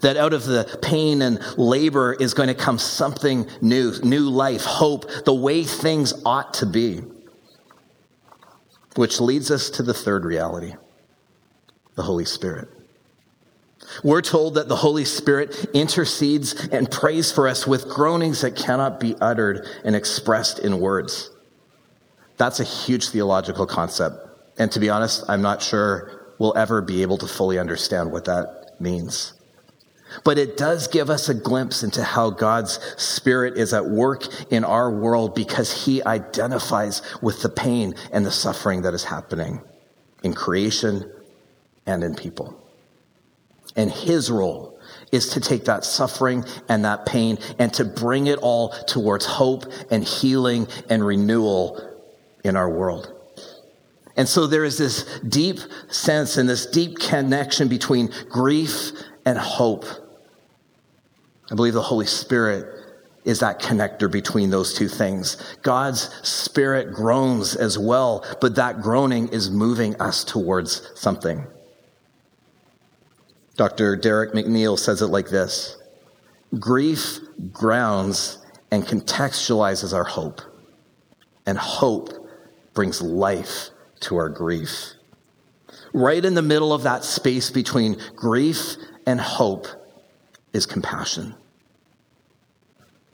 That 0.02 0.18
out 0.18 0.34
of 0.34 0.46
the 0.46 0.80
pain 0.82 1.22
and 1.22 1.40
labor 1.58 2.14
is 2.14 2.34
going 2.34 2.48
to 2.48 2.56
come 2.56 2.80
something 2.80 3.48
new, 3.62 3.94
new 4.04 4.30
life, 4.30 4.64
hope, 4.64 5.06
the 5.26 5.34
way 5.34 5.64
things 5.64 6.14
ought 6.26 6.54
to 6.56 6.66
be. 6.66 7.02
Which 8.96 9.20
leads 9.20 9.52
us 9.52 9.70
to 9.72 9.84
the 9.84 9.94
third 9.94 10.26
reality 10.26 10.76
the 11.96 12.04
Holy 12.04 12.26
Spirit. 12.26 12.68
We're 14.04 14.22
told 14.22 14.56
that 14.56 14.68
the 14.68 14.76
Holy 14.76 15.06
Spirit 15.06 15.66
intercedes 15.74 16.68
and 16.70 16.90
prays 16.90 17.32
for 17.32 17.48
us 17.48 17.66
with 17.66 17.88
groanings 17.88 18.42
that 18.42 18.56
cannot 18.56 19.00
be 19.00 19.16
uttered 19.22 19.68
and 19.84 19.96
expressed 19.96 20.60
in 20.60 20.80
words. 20.80 21.32
That's 22.38 22.60
a 22.60 22.64
huge 22.64 23.10
theological 23.10 23.66
concept. 23.66 24.16
And 24.58 24.72
to 24.72 24.80
be 24.80 24.90
honest, 24.90 25.24
I'm 25.28 25.42
not 25.42 25.62
sure 25.62 26.34
we'll 26.40 26.58
ever 26.58 26.82
be 26.82 27.02
able 27.02 27.18
to 27.20 27.28
fully 27.28 27.60
understand 27.60 28.12
what 28.12 28.26
that 28.26 28.76
means. 28.80 29.34
But 30.24 30.38
it 30.38 30.56
does 30.56 30.88
give 30.88 31.10
us 31.10 31.30
a 31.30 31.34
glimpse 31.34 31.84
into 31.84 32.04
how 32.04 32.30
God's 32.30 32.80
Spirit 33.02 33.58
is 33.58 33.74
at 33.74 33.86
work 33.86 34.28
in 34.52 34.64
our 34.64 34.92
world 34.92 35.36
because 35.36 35.86
He 35.86 36.04
identifies 36.04 37.02
with 37.22 37.42
the 37.42 37.50
pain 37.50 37.96
and 38.12 38.26
the 38.26 38.32
suffering 38.32 38.84
that 38.84 38.94
is 38.94 39.04
happening 39.04 39.62
in 40.24 40.34
creation 40.34 41.12
and 41.86 42.04
in 42.04 42.16
people. 42.16 42.65
And 43.76 43.92
His 43.92 44.32
role 44.32 44.80
is 45.12 45.30
to 45.30 45.40
take 45.40 45.66
that 45.66 45.84
suffering 45.84 46.46
and 46.70 46.86
that 46.86 47.06
pain 47.06 47.38
and 47.60 47.74
to 47.74 47.86
bring 47.86 48.28
it 48.28 48.40
all 48.40 48.70
towards 48.70 49.26
hope 49.26 49.66
and 49.92 50.04
healing 50.04 50.68
and 50.90 51.06
renewal 51.06 51.82
in 52.44 52.56
our 52.56 52.70
world. 52.70 53.12
And 54.18 54.28
so 54.28 54.48
there 54.48 54.64
is 54.64 54.78
this 54.78 55.20
deep 55.22 55.60
sense 55.90 56.38
and 56.38 56.48
this 56.48 56.66
deep 56.66 57.00
connection 57.00 57.68
between 57.68 58.12
grief 58.30 58.92
and 59.26 59.38
hope. 59.38 59.86
I 61.52 61.56
believe 61.56 61.74
the 61.74 61.82
Holy 61.82 62.06
Spirit 62.06 62.72
is 63.26 63.40
that 63.40 63.60
connector 63.60 64.10
between 64.10 64.52
those 64.52 64.74
two 64.74 64.88
things. 64.88 65.38
God's 65.64 66.10
Spirit 66.28 66.94
groans 66.94 67.56
as 67.56 67.78
well, 67.78 68.24
but 68.40 68.56
that 68.56 68.82
groaning 68.82 69.28
is 69.30 69.50
moving 69.50 70.00
us 70.00 70.24
towards 70.24 70.92
something. 71.00 71.46
Dr. 73.56 73.96
Derek 73.96 74.34
McNeil 74.34 74.78
says 74.78 75.02
it 75.02 75.08
like 75.08 75.30
this 75.30 75.78
Grief 76.60 77.20
grounds 77.52 78.40
and 78.72 78.86
contextualizes 78.86 79.94
our 79.94 80.04
hope, 80.04 80.42
and 81.46 81.58
hope 81.58 82.10
brings 82.74 83.02
life 83.02 83.70
to 84.02 84.18
our 84.18 84.30
grief. 84.30 84.94
Right 85.94 86.24
in 86.24 86.34
the 86.34 86.42
middle 86.42 86.74
of 86.74 86.84
that 86.84 87.04
space 87.06 87.50
between 87.50 87.98
grief 88.16 88.76
and 89.06 89.20
hope 89.20 89.68
is 90.52 90.66
compassion. 90.66 91.36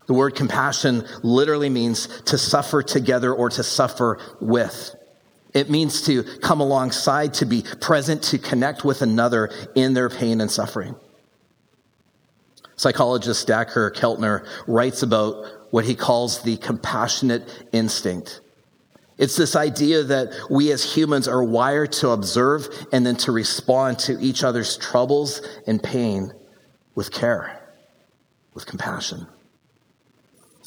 The 0.07 0.13
word 0.13 0.35
compassion 0.35 1.05
literally 1.21 1.69
means 1.69 2.07
to 2.23 2.37
suffer 2.37 2.81
together 2.81 3.33
or 3.33 3.49
to 3.51 3.63
suffer 3.63 4.19
with. 4.39 4.95
It 5.53 5.69
means 5.69 6.01
to 6.03 6.23
come 6.39 6.61
alongside, 6.61 7.33
to 7.35 7.45
be 7.45 7.63
present, 7.81 8.23
to 8.23 8.37
connect 8.37 8.85
with 8.85 9.01
another 9.01 9.51
in 9.75 9.93
their 9.93 10.09
pain 10.09 10.41
and 10.41 10.49
suffering. 10.49 10.95
Psychologist 12.75 13.47
Dacher 13.47 13.91
Keltner 13.91 14.47
writes 14.65 15.03
about 15.03 15.71
what 15.71 15.85
he 15.85 15.93
calls 15.93 16.41
the 16.41 16.57
compassionate 16.57 17.67
instinct. 17.71 18.41
It's 19.17 19.35
this 19.35 19.55
idea 19.55 20.03
that 20.03 20.33
we 20.49 20.71
as 20.71 20.83
humans 20.83 21.27
are 21.27 21.43
wired 21.43 21.91
to 21.93 22.09
observe 22.09 22.67
and 22.91 23.05
then 23.05 23.17
to 23.17 23.31
respond 23.31 23.99
to 23.99 24.19
each 24.19 24.43
other's 24.43 24.77
troubles 24.77 25.41
and 25.67 25.81
pain 25.81 26.33
with 26.95 27.11
care, 27.11 27.61
with 28.53 28.65
compassion. 28.65 29.27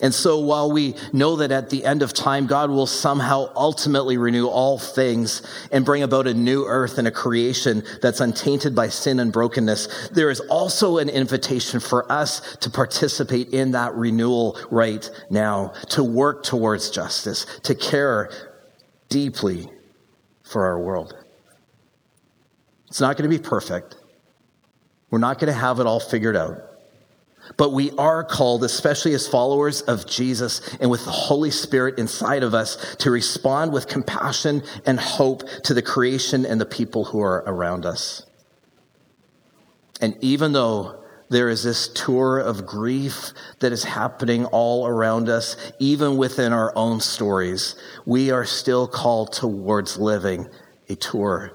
And 0.02 0.12
so, 0.12 0.40
while 0.40 0.72
we 0.72 0.96
know 1.12 1.36
that 1.36 1.52
at 1.52 1.70
the 1.70 1.84
end 1.84 2.02
of 2.02 2.12
time, 2.12 2.46
God 2.46 2.68
will 2.68 2.86
somehow 2.86 3.52
ultimately 3.54 4.18
renew 4.18 4.48
all 4.48 4.76
things 4.76 5.40
and 5.70 5.84
bring 5.84 6.02
about 6.02 6.26
a 6.26 6.34
new 6.34 6.64
earth 6.66 6.98
and 6.98 7.06
a 7.06 7.12
creation 7.12 7.84
that's 8.02 8.20
untainted 8.20 8.74
by 8.74 8.88
sin 8.88 9.20
and 9.20 9.32
brokenness, 9.32 10.08
there 10.08 10.30
is 10.30 10.40
also 10.40 10.98
an 10.98 11.08
invitation 11.08 11.78
for 11.78 12.10
us 12.10 12.56
to 12.56 12.70
participate 12.70 13.50
in 13.50 13.70
that 13.70 13.94
renewal 13.94 14.58
right 14.68 15.08
now, 15.30 15.68
to 15.90 16.02
work 16.02 16.42
towards 16.42 16.90
justice, 16.90 17.46
to 17.62 17.76
care 17.76 18.30
deeply 19.08 19.70
for 20.42 20.66
our 20.66 20.80
world. 20.80 21.14
It's 22.88 23.00
not 23.00 23.16
going 23.16 23.30
to 23.30 23.38
be 23.38 23.42
perfect. 23.42 23.96
We're 25.10 25.18
not 25.18 25.38
going 25.38 25.52
to 25.52 25.58
have 25.58 25.78
it 25.78 25.86
all 25.86 26.00
figured 26.00 26.36
out. 26.36 26.73
But 27.56 27.72
we 27.72 27.90
are 27.92 28.24
called, 28.24 28.64
especially 28.64 29.14
as 29.14 29.28
followers 29.28 29.82
of 29.82 30.06
Jesus 30.06 30.60
and 30.80 30.90
with 30.90 31.04
the 31.04 31.10
Holy 31.10 31.50
Spirit 31.50 31.98
inside 31.98 32.42
of 32.42 32.54
us, 32.54 32.96
to 32.96 33.10
respond 33.10 33.72
with 33.72 33.86
compassion 33.86 34.62
and 34.86 34.98
hope 34.98 35.42
to 35.64 35.74
the 35.74 35.82
creation 35.82 36.46
and 36.46 36.60
the 36.60 36.66
people 36.66 37.04
who 37.04 37.20
are 37.20 37.44
around 37.46 37.86
us. 37.86 38.26
And 40.00 40.16
even 40.20 40.52
though 40.52 41.04
there 41.28 41.48
is 41.48 41.62
this 41.62 41.88
tour 41.88 42.38
of 42.38 42.66
grief 42.66 43.32
that 43.60 43.72
is 43.72 43.84
happening 43.84 44.44
all 44.46 44.86
around 44.86 45.28
us, 45.28 45.56
even 45.78 46.16
within 46.16 46.52
our 46.52 46.72
own 46.76 47.00
stories, 47.00 47.76
we 48.04 48.30
are 48.30 48.44
still 48.44 48.86
called 48.86 49.32
towards 49.32 49.98
living 49.98 50.48
a 50.88 50.96
tour 50.96 51.52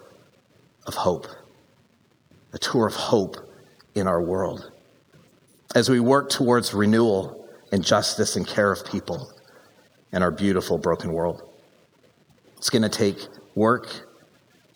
of 0.85 0.95
hope, 0.95 1.27
a 2.53 2.57
tour 2.57 2.87
of 2.87 2.95
hope 2.95 3.37
in 3.95 4.07
our 4.07 4.21
world. 4.21 4.71
As 5.75 5.89
we 5.89 5.99
work 5.99 6.29
towards 6.29 6.73
renewal 6.73 7.47
and 7.71 7.83
justice 7.83 8.35
and 8.35 8.47
care 8.47 8.71
of 8.71 8.85
people 8.85 9.31
in 10.11 10.23
our 10.23 10.31
beautiful 10.31 10.77
broken 10.79 11.13
world, 11.13 11.43
it's 12.57 12.69
going 12.69 12.81
to 12.81 12.89
take 12.89 13.27
work. 13.55 14.07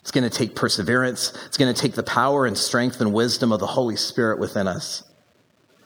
It's 0.00 0.12
going 0.12 0.28
to 0.28 0.30
take 0.30 0.54
perseverance. 0.54 1.32
It's 1.46 1.56
going 1.56 1.74
to 1.74 1.80
take 1.80 1.94
the 1.94 2.02
power 2.02 2.46
and 2.46 2.56
strength 2.56 3.00
and 3.00 3.12
wisdom 3.12 3.50
of 3.50 3.58
the 3.58 3.66
Holy 3.66 3.96
Spirit 3.96 4.38
within 4.38 4.68
us. 4.68 5.02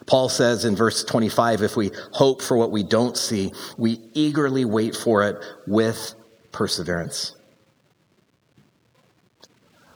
Paul 0.06 0.28
says 0.28 0.64
in 0.64 0.74
verse 0.74 1.04
25 1.04 1.62
if 1.62 1.76
we 1.76 1.90
hope 2.12 2.42
for 2.42 2.56
what 2.56 2.70
we 2.70 2.82
don't 2.82 3.16
see, 3.16 3.52
we 3.76 4.00
eagerly 4.14 4.64
wait 4.64 4.96
for 4.96 5.22
it 5.22 5.36
with 5.66 6.14
perseverance. 6.52 7.34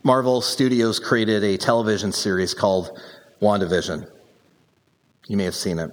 Marvel 0.02 0.40
Studios 0.42 0.99
created 0.99 1.45
a 1.45 1.57
television 1.57 2.12
series 2.12 2.54
called 2.54 2.99
WandaVision. 3.40 4.12
You 5.26 5.37
may 5.37 5.45
have 5.45 5.55
seen 5.55 5.79
it. 5.79 5.91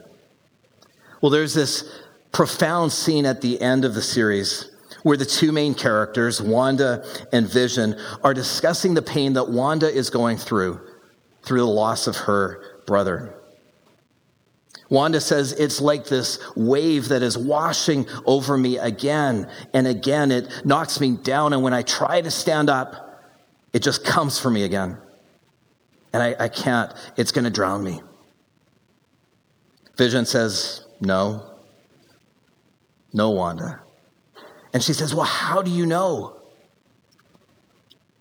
Well, 1.21 1.29
there's 1.29 1.53
this 1.53 2.01
profound 2.31 2.91
scene 2.91 3.25
at 3.25 3.41
the 3.41 3.61
end 3.61 3.85
of 3.85 3.93
the 3.93 4.01
series 4.01 4.71
where 5.03 5.17
the 5.17 5.25
two 5.25 5.51
main 5.51 5.73
characters, 5.73 6.41
Wanda 6.41 7.05
and 7.31 7.47
Vision, 7.47 7.95
are 8.23 8.33
discussing 8.33 8.93
the 8.93 9.01
pain 9.01 9.33
that 9.33 9.49
Wanda 9.49 9.91
is 9.91 10.09
going 10.09 10.37
through 10.37 10.79
through 11.43 11.59
the 11.59 11.67
loss 11.67 12.07
of 12.07 12.15
her 12.15 12.81
brother. 12.85 13.35
Wanda 14.89 15.21
says, 15.21 15.53
It's 15.53 15.79
like 15.79 16.05
this 16.05 16.39
wave 16.55 17.09
that 17.09 17.21
is 17.21 17.37
washing 17.37 18.07
over 18.25 18.57
me 18.57 18.77
again 18.77 19.49
and 19.73 19.87
again. 19.87 20.31
It 20.31 20.65
knocks 20.65 20.99
me 20.99 21.15
down, 21.15 21.53
and 21.53 21.63
when 21.63 21.73
I 21.73 21.83
try 21.83 22.21
to 22.21 22.31
stand 22.31 22.69
up, 22.69 23.23
it 23.71 23.83
just 23.83 24.03
comes 24.03 24.39
for 24.39 24.49
me 24.49 24.63
again. 24.63 24.97
And 26.11 26.23
I, 26.23 26.35
I 26.39 26.47
can't, 26.49 26.91
it's 27.17 27.31
going 27.31 27.45
to 27.45 27.51
drown 27.51 27.83
me. 27.83 28.01
Vision 29.99 30.25
says, 30.25 30.85
No. 31.01 31.45
No, 33.11 33.31
Wanda. 33.31 33.81
And 34.73 34.81
she 34.81 34.93
says, 34.93 35.13
Well, 35.13 35.25
how 35.25 35.61
do 35.61 35.69
you 35.69 35.85
know? 35.85 36.37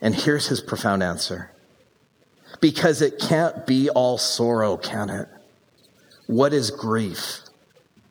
And 0.01 0.13
here's 0.13 0.49
his 0.49 0.61
profound 0.61 1.05
answer 1.05 1.53
because 2.61 3.01
it 3.01 3.21
can't 3.21 3.65
be 3.65 3.91
all 3.91 4.19
sorrow, 4.19 4.77
can 4.77 5.09
it? 5.09 5.29
What 6.27 6.53
is 6.53 6.73
grief 6.73 7.43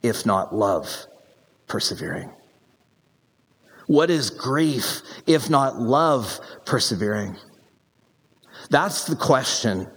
if 0.02 0.26
not 0.26 0.56
love 0.56 1.06
persevering? 1.68 2.32
What 3.88 4.10
is 4.10 4.30
grief 4.30 5.02
if 5.26 5.50
not 5.50 5.78
love 5.78 6.40
persevering? 6.64 7.36
That's 8.70 9.04
the 9.04 9.18
question 9.18 9.92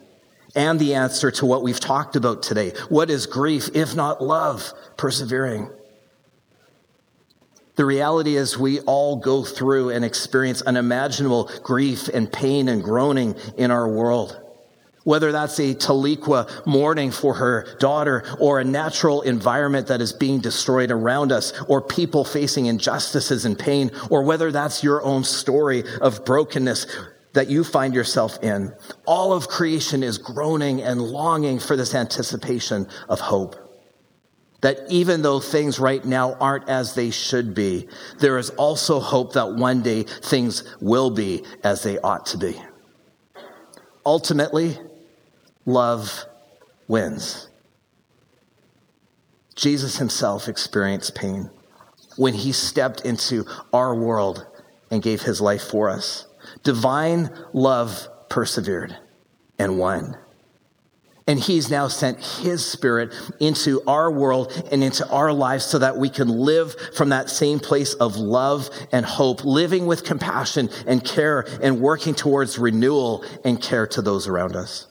and 0.55 0.79
the 0.79 0.95
answer 0.95 1.31
to 1.31 1.47
what 1.47 1.63
we've 1.63 1.81
talked 1.81 2.17
about 2.17 2.43
today. 2.43 2.73
What 2.89 3.11
is 3.11 3.27
grief 3.27 3.71
if 3.75 3.95
not 3.95 4.23
love 4.23 4.73
persevering? 4.97 5.71
The 7.77 7.85
reality 7.87 8.37
is, 8.37 8.59
we 8.59 8.81
all 8.81 9.17
go 9.17 9.43
through 9.43 9.91
and 9.91 10.05
experience 10.05 10.61
unimaginable 10.61 11.51
grief 11.63 12.09
and 12.09 12.31
pain 12.31 12.69
and 12.69 12.85
groaning 12.85 13.37
in 13.57 13.71
our 13.71 13.89
world. 13.89 14.39
Whether 15.05 15.33
that's 15.33 15.59
a 15.59 15.75
Tahlequah 15.75 16.67
mourning 16.67 17.11
for 17.11 17.33
her 17.35 17.67
daughter, 17.79 18.23
or 18.39 18.61
a 18.61 18.65
natural 18.65 19.23
environment 19.23 19.87
that 19.87 20.03
is 20.03 20.13
being 20.13 20.41
destroyed 20.41 20.91
around 20.91 21.33
us, 21.33 21.55
or 21.69 21.81
people 21.81 22.23
facing 22.23 22.67
injustices 22.67 23.47
and 23.47 23.59
pain, 23.59 23.93
or 24.11 24.25
whether 24.25 24.53
that's 24.53 24.85
your 24.85 25.03
own 25.03 25.25
story 25.25 25.85
of 26.03 26.27
brokenness 26.27 26.87
that 27.33 27.49
you 27.49 27.65
find 27.65 27.95
yourself 27.95 28.43
in, 28.43 28.75
all 29.07 29.33
of 29.33 29.49
creation 29.49 30.03
is 30.03 30.19
groaning 30.19 30.83
and 30.83 31.01
longing 31.01 31.59
for 31.59 31.77
this 31.77 31.95
anticipation 31.95 32.89
of 33.09 33.21
hope. 33.21 33.57
That 34.63 34.81
even 34.91 35.23
though 35.23 35.41
things 35.41 35.79
right 35.79 36.05
now 36.05 36.35
aren't 36.35 36.69
as 36.69 36.95
they 36.95 37.11
should 37.11 37.55
be, 37.55 37.89
there 38.19 38.37
is 38.37 38.51
also 38.51 39.01
hope 39.01 39.33
that 39.35 39.55
one 39.55 39.83
day 39.83 40.03
things 40.03 40.65
will 40.81 41.11
be 41.11 41.45
as 41.65 41.83
they 41.83 41.99
ought 41.99 42.27
to 42.27 42.39
be. 42.39 42.61
Ultimately, 44.05 44.79
love 45.65 46.25
wins. 46.89 47.49
Jesus 49.55 49.99
himself 49.99 50.49
experienced 50.49 51.15
pain 51.15 51.51
when 52.17 52.35
he 52.35 52.53
stepped 52.53 53.03
into 53.03 53.47
our 53.73 53.95
world 53.95 54.47
and 54.91 55.03
gave 55.03 55.23
his 55.23 55.41
life 55.41 55.63
for 55.63 55.89
us. 55.89 56.27
Divine 56.63 57.31
love 57.53 58.09
persevered 58.29 58.97
and 59.59 59.79
won. 59.79 60.17
And 61.27 61.39
he's 61.39 61.71
now 61.71 61.87
sent 61.87 62.19
his 62.19 62.65
spirit 62.65 63.15
into 63.39 63.83
our 63.87 64.11
world 64.11 64.53
and 64.73 64.83
into 64.83 65.09
our 65.11 65.33
lives 65.33 65.65
so 65.65 65.79
that 65.79 65.97
we 65.97 66.09
can 66.09 66.29
live 66.29 66.75
from 66.95 67.11
that 67.11 67.31
same 67.31 67.61
place 67.61 67.95
of 67.95 68.17
love 68.17 68.69
and 68.91 69.07
hope, 69.07 69.45
living 69.45 69.87
with 69.87 70.05
compassion 70.05 70.71
and 70.87 71.05
care 71.05 71.47
and 71.63 71.81
working 71.81 72.15
towards 72.15 72.59
renewal 72.59 73.25
and 73.45 73.63
care 73.63 73.87
to 73.87 74.03
those 74.03 74.27
around 74.27 74.57
us. 74.57 74.89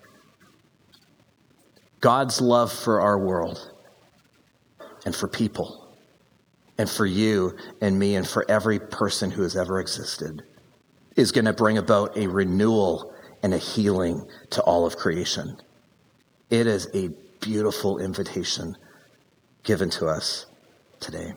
God's 1.99 2.39
love 2.39 2.71
for 2.71 3.01
our 3.01 3.19
world 3.19 3.73
and 5.05 5.13
for 5.13 5.27
people 5.27 5.93
and 6.77 6.89
for 6.89 7.05
you 7.05 7.57
and 7.81 7.99
me 7.99 8.15
and 8.15 8.25
for 8.25 8.49
every 8.49 8.79
person 8.79 9.29
who 9.29 9.41
has 9.41 9.57
ever 9.57 9.81
existed 9.81 10.43
is 11.19 11.31
going 11.31 11.45
to 11.45 11.53
bring 11.53 11.77
about 11.77 12.17
a 12.17 12.27
renewal 12.27 13.13
and 13.43 13.53
a 13.53 13.57
healing 13.57 14.25
to 14.51 14.61
all 14.61 14.85
of 14.85 14.95
creation. 14.95 15.57
It 16.49 16.65
is 16.65 16.87
a 16.93 17.09
beautiful 17.41 17.99
invitation 17.99 18.77
given 19.63 19.89
to 19.91 20.07
us 20.07 20.45
today. 20.99 21.33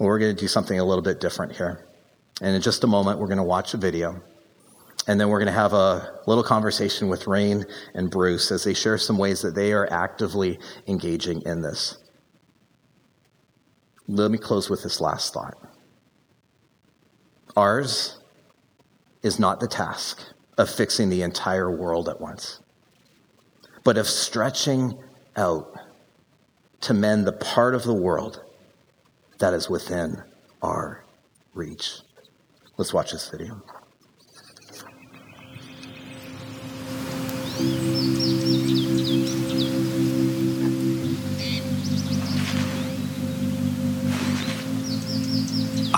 We're 0.00 0.18
going 0.18 0.34
to 0.34 0.40
do 0.40 0.48
something 0.48 0.78
a 0.78 0.84
little 0.84 1.02
bit 1.02 1.20
different 1.20 1.56
here. 1.56 1.86
And 2.40 2.54
in 2.54 2.62
just 2.62 2.84
a 2.84 2.86
moment, 2.86 3.18
we're 3.18 3.26
going 3.26 3.38
to 3.38 3.44
watch 3.44 3.74
a 3.74 3.76
video. 3.76 4.20
And 5.06 5.20
then 5.20 5.28
we're 5.28 5.38
going 5.38 5.46
to 5.46 5.60
have 5.60 5.72
a 5.72 6.20
little 6.26 6.44
conversation 6.44 7.08
with 7.08 7.26
Rain 7.26 7.64
and 7.94 8.10
Bruce 8.10 8.50
as 8.50 8.64
they 8.64 8.74
share 8.74 8.98
some 8.98 9.16
ways 9.16 9.42
that 9.42 9.54
they 9.54 9.72
are 9.72 9.90
actively 9.92 10.58
engaging 10.86 11.42
in 11.42 11.62
this. 11.62 11.96
Let 14.06 14.30
me 14.30 14.38
close 14.38 14.68
with 14.68 14.82
this 14.82 15.00
last 15.00 15.32
thought. 15.32 15.67
Ours 17.58 18.18
is 19.22 19.38
not 19.38 19.60
the 19.60 19.68
task 19.68 20.22
of 20.56 20.70
fixing 20.70 21.08
the 21.10 21.22
entire 21.22 21.70
world 21.70 22.08
at 22.08 22.20
once 22.20 22.60
but 23.88 23.96
of 23.96 24.06
stretching 24.06 24.98
out 25.36 25.72
to 26.80 26.92
mend 26.92 27.26
the 27.26 27.32
part 27.32 27.74
of 27.74 27.84
the 27.84 27.94
world 27.94 28.44
that 29.38 29.54
is 29.54 29.70
within 29.70 30.22
our 30.60 31.04
reach. 31.54 32.00
Let's 32.76 32.92
watch 32.92 33.12
this 33.12 33.30
video. 33.30 33.62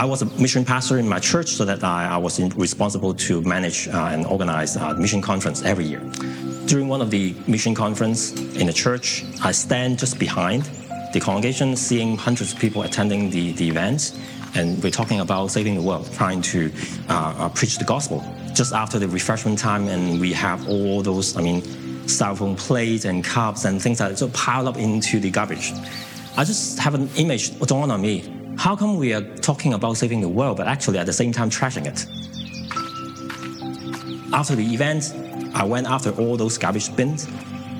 I 0.00 0.06
was 0.06 0.22
a 0.22 0.40
mission 0.40 0.64
pastor 0.64 0.96
in 0.96 1.06
my 1.06 1.18
church, 1.18 1.48
so 1.50 1.66
that 1.66 1.84
I, 1.84 2.08
I 2.08 2.16
was 2.16 2.40
responsible 2.54 3.12
to 3.12 3.42
manage 3.42 3.86
uh, 3.86 4.08
and 4.10 4.24
organize 4.24 4.76
a 4.76 4.94
mission 4.94 5.20
conference 5.20 5.62
every 5.62 5.84
year. 5.84 6.00
During 6.64 6.88
one 6.88 7.02
of 7.02 7.10
the 7.10 7.34
mission 7.46 7.74
conference 7.74 8.32
in 8.56 8.66
the 8.66 8.72
church, 8.72 9.26
I 9.42 9.52
stand 9.52 9.98
just 9.98 10.18
behind 10.18 10.62
the 11.12 11.20
congregation, 11.20 11.76
seeing 11.76 12.16
hundreds 12.16 12.54
of 12.54 12.58
people 12.58 12.80
attending 12.80 13.28
the, 13.28 13.52
the 13.52 13.68
events, 13.68 14.18
and 14.54 14.82
we're 14.82 14.90
talking 14.90 15.20
about 15.20 15.48
saving 15.48 15.74
the 15.74 15.82
world, 15.82 16.10
trying 16.14 16.40
to 16.40 16.72
uh, 17.10 17.34
uh, 17.36 17.48
preach 17.50 17.76
the 17.76 17.84
gospel. 17.84 18.24
Just 18.54 18.72
after 18.72 18.98
the 18.98 19.06
refreshment 19.06 19.58
time, 19.58 19.86
and 19.86 20.18
we 20.18 20.32
have 20.32 20.66
all 20.66 21.02
those, 21.02 21.36
I 21.36 21.42
mean, 21.42 21.60
styrofoam 22.06 22.56
plates 22.56 23.04
and 23.04 23.22
cups 23.22 23.66
and 23.66 23.82
things 23.82 23.98
that 23.98 24.16
just 24.16 24.32
piled 24.32 24.66
up 24.66 24.78
into 24.78 25.20
the 25.20 25.30
garbage. 25.30 25.74
I 26.38 26.44
just 26.44 26.78
have 26.78 26.94
an 26.94 27.10
image 27.16 27.58
dawn 27.60 27.90
on 27.90 28.00
me. 28.00 28.39
How 28.56 28.76
come 28.76 28.98
we 28.98 29.14
are 29.14 29.22
talking 29.38 29.74
about 29.74 29.96
saving 29.96 30.20
the 30.20 30.28
world, 30.28 30.58
but 30.58 30.66
actually 30.66 30.98
at 30.98 31.06
the 31.06 31.12
same 31.12 31.32
time 31.32 31.50
trashing 31.50 31.86
it? 31.86 32.06
After 34.32 34.54
the 34.54 34.64
event, 34.74 35.14
I 35.54 35.64
went 35.64 35.86
after 35.88 36.10
all 36.12 36.36
those 36.36 36.58
garbage 36.58 36.94
bins 36.94 37.26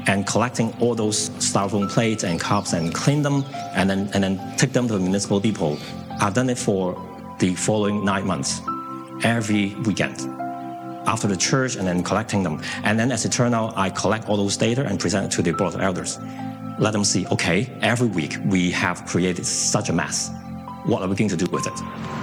and 0.07 0.27
collecting 0.27 0.75
all 0.81 0.95
those 0.95 1.31
styrofoam 1.31 1.89
plates 1.89 2.25
and 2.25 2.41
cups 2.41 2.73
and 2.73 2.95
clean 2.95 3.23
them 3.23 3.45
and 3.75 3.89
then 3.89 4.11
and 4.15 4.25
then 4.25 4.57
take 4.57 4.73
them 4.73 4.89
to 4.89 4.95
the 4.95 5.01
municipal 5.01 5.39
depot. 5.41 5.77
I've 6.21 6.35
done 6.35 6.51
it 6.51 6.59
for 6.59 6.97
the 7.39 7.55
following 7.55 8.05
nine 8.05 8.27
months, 8.27 8.61
every 9.23 9.75
weekend. 9.87 10.19
after 11.07 11.27
the 11.27 11.37
church 11.37 11.77
and 11.77 11.87
then 11.87 12.03
collecting 12.03 12.43
them. 12.43 12.63
And 12.85 12.99
then 12.99 13.11
as 13.13 13.25
it 13.25 13.33
turned 13.33 13.55
out, 13.55 13.77
I 13.77 13.91
collect 13.91 14.29
all 14.29 14.37
those 14.37 14.57
data 14.57 14.85
and 14.87 14.99
present 14.99 15.27
it 15.27 15.37
to 15.37 15.43
the 15.43 15.53
board 15.53 15.75
of 15.75 15.81
elders. 15.81 16.19
Let 16.79 16.93
them 16.93 17.05
see, 17.05 17.27
okay, 17.29 17.71
every 17.83 18.09
week 18.09 18.37
we 18.47 18.71
have 18.71 19.05
created 19.07 19.45
such 19.47 19.89
a 19.89 19.93
mess. 19.93 20.31
What 20.85 21.03
are 21.03 21.09
we 21.09 21.14
going 21.14 21.29
to 21.31 21.37
do 21.37 21.47
with 21.53 21.66
it? 21.66 22.20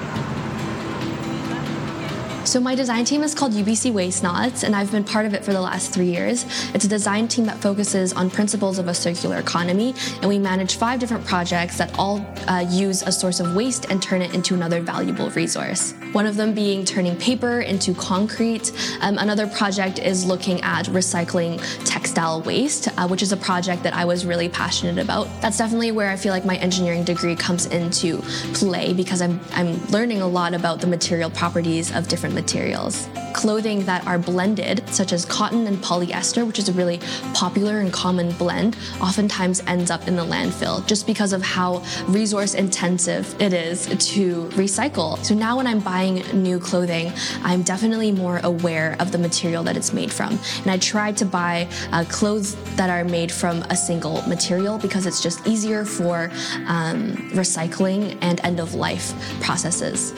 So 2.47 2.61
my 2.61 2.75
design 2.75 3.03
team 3.03 3.23
is 3.23 3.35
called 3.35 3.51
UBC 3.51 3.91
Waste 3.91 4.23
Knots, 4.23 4.63
and 4.63 4.73
I've 4.73 4.89
been 4.89 5.03
part 5.03 5.25
of 5.25 5.33
it 5.33 5.43
for 5.43 5.51
the 5.51 5.59
last 5.59 5.93
three 5.93 6.09
years. 6.09 6.45
It's 6.73 6.85
a 6.85 6.87
design 6.87 7.27
team 7.27 7.45
that 7.45 7.57
focuses 7.57 8.13
on 8.13 8.29
principles 8.29 8.79
of 8.79 8.87
a 8.87 8.93
circular 8.93 9.35
economy, 9.35 9.93
and 10.21 10.29
we 10.29 10.39
manage 10.39 10.77
five 10.77 11.01
different 11.01 11.25
projects 11.25 11.77
that 11.77 11.93
all 11.99 12.25
uh, 12.47 12.65
use 12.69 13.01
a 13.01 13.11
source 13.11 13.41
of 13.41 13.53
waste 13.53 13.91
and 13.91 14.01
turn 14.01 14.21
it 14.21 14.33
into 14.33 14.53
another 14.53 14.79
valuable 14.79 15.29
resource. 15.31 15.93
One 16.13 16.25
of 16.25 16.37
them 16.37 16.53
being 16.53 16.85
turning 16.85 17.17
paper 17.17 17.59
into 17.59 17.93
concrete. 17.93 18.71
Um, 19.01 19.17
another 19.17 19.45
project 19.45 19.99
is 19.99 20.25
looking 20.25 20.61
at 20.61 20.85
recycling 20.85 21.61
textile 21.83 22.41
waste, 22.43 22.87
uh, 22.97 23.09
which 23.09 23.21
is 23.21 23.33
a 23.33 23.37
project 23.37 23.83
that 23.83 23.93
I 23.93 24.05
was 24.05 24.25
really 24.25 24.47
passionate 24.47 25.03
about. 25.03 25.27
That's 25.41 25.57
definitely 25.57 25.91
where 25.91 26.09
I 26.09 26.15
feel 26.15 26.31
like 26.31 26.45
my 26.45 26.55
engineering 26.55 27.03
degree 27.03 27.35
comes 27.35 27.65
into 27.65 28.21
play 28.53 28.93
because 28.93 29.21
I'm, 29.21 29.39
I'm 29.51 29.85
learning 29.87 30.21
a 30.21 30.27
lot 30.27 30.53
about 30.53 30.79
the 30.79 30.87
material 30.87 31.29
properties 31.29 31.93
of 31.93 32.07
different 32.07 32.36
materials. 32.37 33.09
Clothing 33.33 33.83
that 33.85 34.05
are 34.07 34.19
blended, 34.19 34.87
such 34.89 35.11
as 35.11 35.25
cotton 35.25 35.67
and 35.67 35.77
polyester, 35.77 36.45
which 36.45 36.59
is 36.59 36.69
a 36.69 36.73
really 36.73 36.99
popular 37.33 37.79
and 37.79 37.91
common 37.91 38.31
blend, 38.33 38.77
oftentimes 39.01 39.61
ends 39.67 39.89
up 39.91 40.07
in 40.07 40.15
the 40.15 40.23
landfill 40.23 40.85
just 40.87 41.05
because 41.05 41.33
of 41.33 41.41
how 41.41 41.83
resource 42.07 42.53
intensive 42.53 43.23
it 43.41 43.53
is 43.53 43.87
to 44.13 44.45
recycle. 44.61 45.09
So 45.25 45.33
now 45.35 45.57
when 45.57 45.67
I'm 45.67 45.79
buying 45.79 46.15
new 46.33 46.59
clothing, 46.59 47.11
I'm 47.43 47.63
definitely 47.63 48.11
more 48.11 48.39
aware 48.43 48.95
of 48.99 49.11
the 49.11 49.17
material 49.17 49.63
that 49.63 49.75
it's 49.75 49.93
made 49.93 50.11
from. 50.11 50.39
And 50.61 50.69
I 50.75 50.77
try 50.77 51.11
to 51.13 51.25
buy 51.25 51.67
uh, 51.91 52.05
clothes 52.09 52.55
that 52.75 52.89
are 52.89 53.03
made 53.03 53.31
from 53.31 53.63
a 53.63 53.75
single 53.75 54.21
material 54.27 54.77
because 54.77 55.05
it's 55.05 55.21
just 55.21 55.45
easier 55.47 55.85
for 55.85 56.29
um, 56.67 57.15
recycling 57.41 58.17
and 58.21 58.39
end 58.43 58.59
of 58.59 58.73
life 58.73 59.13
processes. 59.41 60.13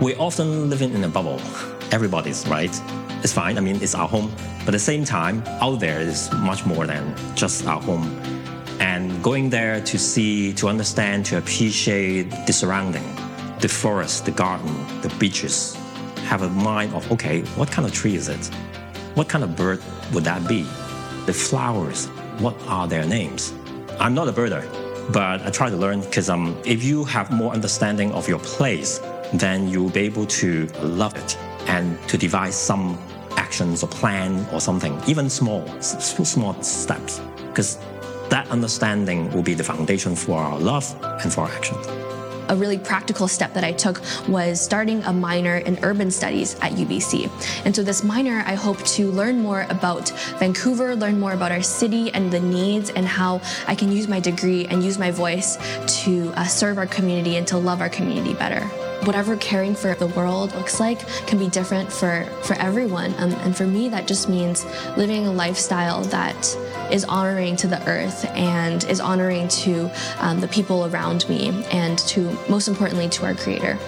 We 0.00 0.14
often 0.14 0.70
living 0.70 0.94
in 0.94 1.02
a 1.02 1.08
bubble. 1.08 1.40
Everybody's 1.90 2.46
right. 2.46 2.70
It's 3.24 3.32
fine. 3.32 3.58
I 3.58 3.60
mean, 3.60 3.82
it's 3.82 3.96
our 3.96 4.06
home. 4.06 4.30
But 4.60 4.68
at 4.68 4.72
the 4.74 4.78
same 4.78 5.04
time, 5.04 5.42
out 5.60 5.80
there 5.80 6.00
is 6.00 6.32
much 6.34 6.64
more 6.64 6.86
than 6.86 7.16
just 7.34 7.66
our 7.66 7.80
home. 7.80 8.06
And 8.78 9.20
going 9.24 9.50
there 9.50 9.80
to 9.80 9.98
see, 9.98 10.52
to 10.52 10.68
understand, 10.68 11.26
to 11.26 11.38
appreciate 11.38 12.30
the 12.46 12.52
surrounding, 12.52 13.02
the 13.58 13.66
forest, 13.66 14.24
the 14.24 14.30
garden, 14.30 14.72
the 15.00 15.12
beaches, 15.18 15.74
have 16.26 16.42
a 16.42 16.48
mind 16.50 16.94
of, 16.94 17.10
okay, 17.10 17.40
what 17.56 17.68
kind 17.68 17.84
of 17.84 17.92
tree 17.92 18.14
is 18.14 18.28
it? 18.28 18.46
What 19.14 19.28
kind 19.28 19.42
of 19.42 19.56
bird 19.56 19.82
would 20.12 20.22
that 20.22 20.46
be? 20.46 20.62
The 21.26 21.32
flowers, 21.32 22.06
what 22.38 22.54
are 22.68 22.86
their 22.86 23.04
names? 23.04 23.52
I'm 23.98 24.14
not 24.14 24.28
a 24.28 24.32
birder, 24.32 24.62
but 25.12 25.42
I 25.42 25.50
try 25.50 25.70
to 25.70 25.76
learn 25.76 26.02
because 26.02 26.30
um, 26.30 26.56
if 26.64 26.84
you 26.84 27.02
have 27.06 27.32
more 27.32 27.52
understanding 27.52 28.12
of 28.12 28.28
your 28.28 28.38
place, 28.38 29.00
then 29.32 29.68
you'll 29.68 29.90
be 29.90 30.00
able 30.00 30.26
to 30.26 30.66
love 30.82 31.16
it 31.16 31.36
and 31.66 31.98
to 32.08 32.16
devise 32.16 32.56
some 32.56 32.98
actions 33.36 33.82
or 33.82 33.88
plan 33.88 34.46
or 34.52 34.60
something, 34.60 34.98
even 35.06 35.28
small, 35.30 35.66
small 35.80 36.60
steps, 36.62 37.20
because 37.48 37.78
that 38.28 38.48
understanding 38.50 39.30
will 39.32 39.42
be 39.42 39.54
the 39.54 39.64
foundation 39.64 40.14
for 40.14 40.38
our 40.38 40.58
love 40.58 40.84
and 41.22 41.32
for 41.32 41.42
our 41.42 41.50
actions. 41.50 41.86
A 42.50 42.56
really 42.56 42.78
practical 42.78 43.28
step 43.28 43.52
that 43.52 43.64
I 43.64 43.72
took 43.72 44.00
was 44.26 44.58
starting 44.58 45.02
a 45.04 45.12
minor 45.12 45.58
in 45.58 45.78
urban 45.82 46.10
studies 46.10 46.54
at 46.60 46.72
UBC. 46.72 47.30
And 47.66 47.76
so, 47.76 47.82
this 47.82 48.02
minor, 48.02 48.42
I 48.46 48.54
hope 48.54 48.82
to 48.96 49.10
learn 49.10 49.40
more 49.40 49.66
about 49.68 50.08
Vancouver, 50.38 50.96
learn 50.96 51.20
more 51.20 51.34
about 51.34 51.52
our 51.52 51.60
city 51.60 52.10
and 52.14 52.30
the 52.30 52.40
needs, 52.40 52.88
and 52.88 53.06
how 53.06 53.42
I 53.66 53.74
can 53.74 53.92
use 53.92 54.08
my 54.08 54.18
degree 54.18 54.64
and 54.64 54.82
use 54.82 54.98
my 54.98 55.10
voice 55.10 55.58
to 56.04 56.32
uh, 56.36 56.44
serve 56.44 56.78
our 56.78 56.86
community 56.86 57.36
and 57.36 57.46
to 57.48 57.58
love 57.58 57.82
our 57.82 57.90
community 57.90 58.32
better 58.32 58.66
whatever 59.04 59.36
caring 59.36 59.74
for 59.74 59.94
the 59.94 60.06
world 60.08 60.54
looks 60.54 60.80
like 60.80 61.06
can 61.26 61.38
be 61.38 61.48
different 61.48 61.92
for, 61.92 62.24
for 62.42 62.54
everyone. 62.54 63.14
Um, 63.18 63.32
and 63.32 63.56
for 63.56 63.66
me, 63.66 63.88
that 63.88 64.06
just 64.06 64.28
means 64.28 64.64
living 64.96 65.26
a 65.26 65.32
lifestyle 65.32 66.02
that 66.04 66.56
is 66.90 67.04
honoring 67.04 67.56
to 67.56 67.66
the 67.66 67.86
earth 67.88 68.24
and 68.34 68.84
is 68.84 69.00
honoring 69.00 69.48
to 69.48 69.90
um, 70.20 70.40
the 70.40 70.48
people 70.48 70.86
around 70.86 71.28
me 71.28 71.48
and 71.70 71.98
to, 71.98 72.36
most 72.48 72.68
importantly, 72.68 73.08
to 73.10 73.24
our 73.26 73.34
Creator. 73.34 73.78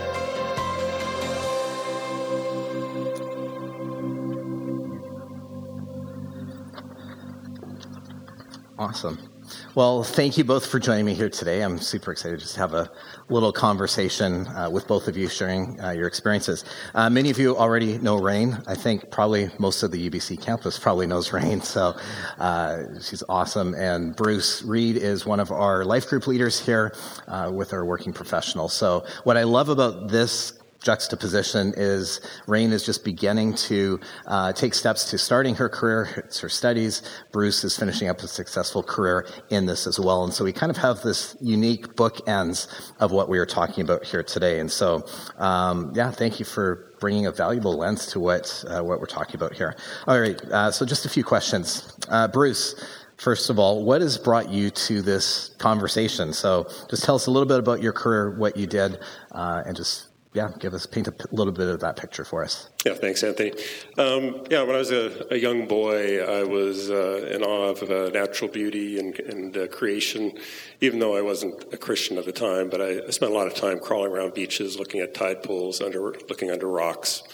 Awesome. 8.79 9.29
Well, 9.76 10.02
thank 10.02 10.37
you 10.37 10.42
both 10.42 10.66
for 10.66 10.80
joining 10.80 11.04
me 11.04 11.14
here 11.14 11.30
today. 11.30 11.62
I'm 11.62 11.78
super 11.78 12.11
excited 12.11 12.40
to 12.40 12.44
just 12.44 12.56
have 12.56 12.74
a 12.74 12.90
little 13.28 13.52
conversation 13.52 14.48
uh, 14.48 14.68
with 14.68 14.88
both 14.88 15.06
of 15.06 15.16
you 15.16 15.28
sharing 15.28 15.80
uh, 15.80 15.90
your 15.90 16.09
experiences. 16.09 16.64
Uh, 16.92 17.09
many 17.09 17.30
of 17.30 17.38
you 17.38 17.56
already 17.56 17.96
know 17.98 18.16
Rain. 18.16 18.61
I 18.66 18.74
think 18.74 19.12
probably 19.12 19.48
most 19.61 19.85
of 19.85 19.92
the 19.92 20.11
UBC 20.11 20.42
campus 20.42 20.76
probably 20.76 21.06
knows 21.06 21.33
Rain, 21.35 21.61
so 21.61 21.96
uh, 22.40 22.98
she's 23.00 23.22
awesome. 23.28 23.74
And 23.74 24.16
Bruce 24.16 24.61
Reed 24.64 24.96
is 24.96 25.24
one 25.24 25.38
of 25.38 25.52
our 25.52 25.85
life 25.85 26.09
group 26.09 26.26
leaders 26.26 26.59
here 26.59 26.92
uh, 27.28 27.52
with 27.54 27.72
our 27.72 27.85
working 27.85 28.12
professionals. 28.12 28.72
So, 28.72 29.04
what 29.22 29.37
I 29.37 29.44
love 29.44 29.68
about 29.68 30.09
this 30.09 30.60
juxtaposition 30.82 31.74
is 31.76 32.20
Rain 32.46 32.72
is 32.72 32.84
just 32.84 33.04
beginning 33.04 33.54
to 33.54 34.00
uh, 34.26 34.52
take 34.52 34.74
steps 34.74 35.10
to 35.10 35.18
starting 35.18 35.54
her 35.56 35.68
career, 35.68 36.08
it's 36.24 36.40
her 36.40 36.48
studies. 36.48 37.02
Bruce 37.32 37.64
is 37.64 37.76
finishing 37.76 38.08
up 38.08 38.20
a 38.20 38.28
successful 38.28 38.82
career 38.82 39.26
in 39.50 39.66
this 39.66 39.86
as 39.86 40.00
well. 40.00 40.24
And 40.24 40.32
so 40.32 40.44
we 40.44 40.52
kind 40.52 40.70
of 40.70 40.76
have 40.78 41.02
this 41.02 41.36
unique 41.40 41.94
bookends 41.96 42.68
of 42.98 43.12
what 43.12 43.28
we 43.28 43.38
are 43.38 43.46
talking 43.46 43.84
about 43.84 44.04
here 44.04 44.22
today. 44.22 44.60
And 44.60 44.70
so, 44.70 45.06
um, 45.38 45.92
yeah, 45.94 46.10
thank 46.10 46.38
you 46.38 46.44
for 46.44 46.94
bringing 47.00 47.26
a 47.26 47.32
valuable 47.32 47.76
lens 47.76 48.06
to 48.06 48.20
what, 48.20 48.64
uh, 48.68 48.82
what 48.82 49.00
we're 49.00 49.06
talking 49.06 49.36
about 49.36 49.54
here. 49.54 49.76
All 50.06 50.20
right, 50.20 50.40
uh, 50.50 50.70
so 50.70 50.84
just 50.84 51.06
a 51.06 51.08
few 51.08 51.24
questions. 51.24 51.96
Uh, 52.08 52.28
Bruce, 52.28 52.74
first 53.16 53.50
of 53.50 53.58
all, 53.58 53.84
what 53.84 54.00
has 54.00 54.18
brought 54.18 54.50
you 54.50 54.70
to 54.70 55.02
this 55.02 55.50
conversation? 55.58 56.32
So 56.32 56.66
just 56.88 57.04
tell 57.04 57.14
us 57.14 57.26
a 57.26 57.30
little 57.30 57.48
bit 57.48 57.58
about 57.58 57.82
your 57.82 57.92
career, 57.92 58.30
what 58.30 58.56
you 58.56 58.66
did, 58.66 58.98
uh, 59.32 59.62
and 59.66 59.76
just 59.76 60.10
yeah, 60.32 60.52
give 60.60 60.74
us 60.74 60.86
paint 60.86 61.08
a 61.08 61.14
little 61.32 61.52
bit 61.52 61.66
of 61.66 61.80
that 61.80 61.96
picture 61.96 62.24
for 62.24 62.44
us. 62.44 62.70
Yeah, 62.86 62.94
thanks, 62.94 63.22
Anthony. 63.24 63.50
Um, 63.98 64.44
yeah, 64.48 64.62
when 64.62 64.76
I 64.76 64.78
was 64.78 64.92
a, 64.92 65.26
a 65.32 65.36
young 65.36 65.66
boy, 65.66 66.22
I 66.22 66.44
was 66.44 66.88
uh, 66.88 67.28
in 67.34 67.42
awe 67.42 67.70
of 67.70 67.82
uh, 67.90 68.10
natural 68.10 68.48
beauty 68.48 69.00
and, 69.00 69.18
and 69.20 69.56
uh, 69.56 69.66
creation, 69.66 70.38
even 70.80 71.00
though 71.00 71.16
I 71.16 71.20
wasn't 71.20 71.64
a 71.72 71.76
Christian 71.76 72.16
at 72.16 72.26
the 72.26 72.32
time. 72.32 72.70
But 72.70 72.80
I, 72.80 73.06
I, 73.08 73.10
spent 73.10 73.32
a 73.32 73.34
lot 73.34 73.48
of 73.48 73.54
time 73.54 73.80
crawling 73.80 74.12
around 74.12 74.34
beaches, 74.34 74.78
looking 74.78 75.00
at 75.00 75.14
tide 75.14 75.42
pools, 75.42 75.80
under 75.80 76.12
looking 76.28 76.52
under 76.52 76.68
rocks, 76.68 77.24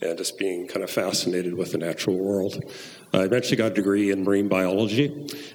and 0.00 0.18
just 0.18 0.36
being 0.36 0.66
kind 0.66 0.82
of 0.82 0.90
fascinated 0.90 1.54
with 1.54 1.70
the 1.70 1.78
natural 1.78 2.18
world. 2.18 2.64
I 3.12 3.20
eventually 3.20 3.58
got 3.58 3.72
a 3.72 3.74
degree 3.74 4.10
in 4.10 4.24
marine 4.24 4.48
biology 4.48 5.06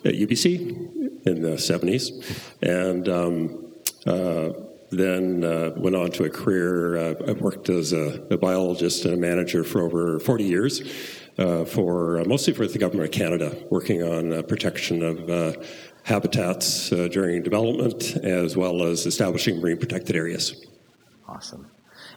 at 0.06 0.14
UBC 0.14 1.26
in 1.26 1.42
the 1.42 1.58
70s, 1.58 2.24
and 2.62 3.10
um, 3.10 3.74
uh, 4.06 4.54
then 5.00 5.44
uh, 5.44 5.72
went 5.76 5.96
on 5.96 6.12
to 6.12 6.26
a 6.26 6.30
career. 6.30 6.98
Uh, 6.98 7.16
I 7.28 7.32
worked 7.34 7.70
as 7.70 7.94
a, 7.94 8.26
a, 8.32 8.38
biologist 8.38 9.06
and 9.06 9.14
a 9.14 9.18
manager 9.18 9.64
for 9.64 9.82
over 9.82 10.20
40 10.20 10.44
years, 10.44 10.82
uh, 11.38 11.66
for 11.66 12.20
uh, 12.20 12.26
mostly 12.26 12.54
for 12.54 12.68
the 12.68 12.78
government 12.78 13.10
of 13.10 13.14
Canada, 13.14 13.56
working 13.70 14.04
on 14.04 14.34
uh, 14.34 14.42
protection 14.42 15.04
of 15.04 15.30
uh, 15.30 15.54
habitats 16.04 16.90
during 16.90 17.42
development, 17.42 18.16
as 18.18 18.56
well 18.56 18.84
as 18.84 19.06
establishing 19.06 19.60
marine 19.60 19.78
protected 19.78 20.16
areas. 20.16 20.66
Awesome. 21.28 21.72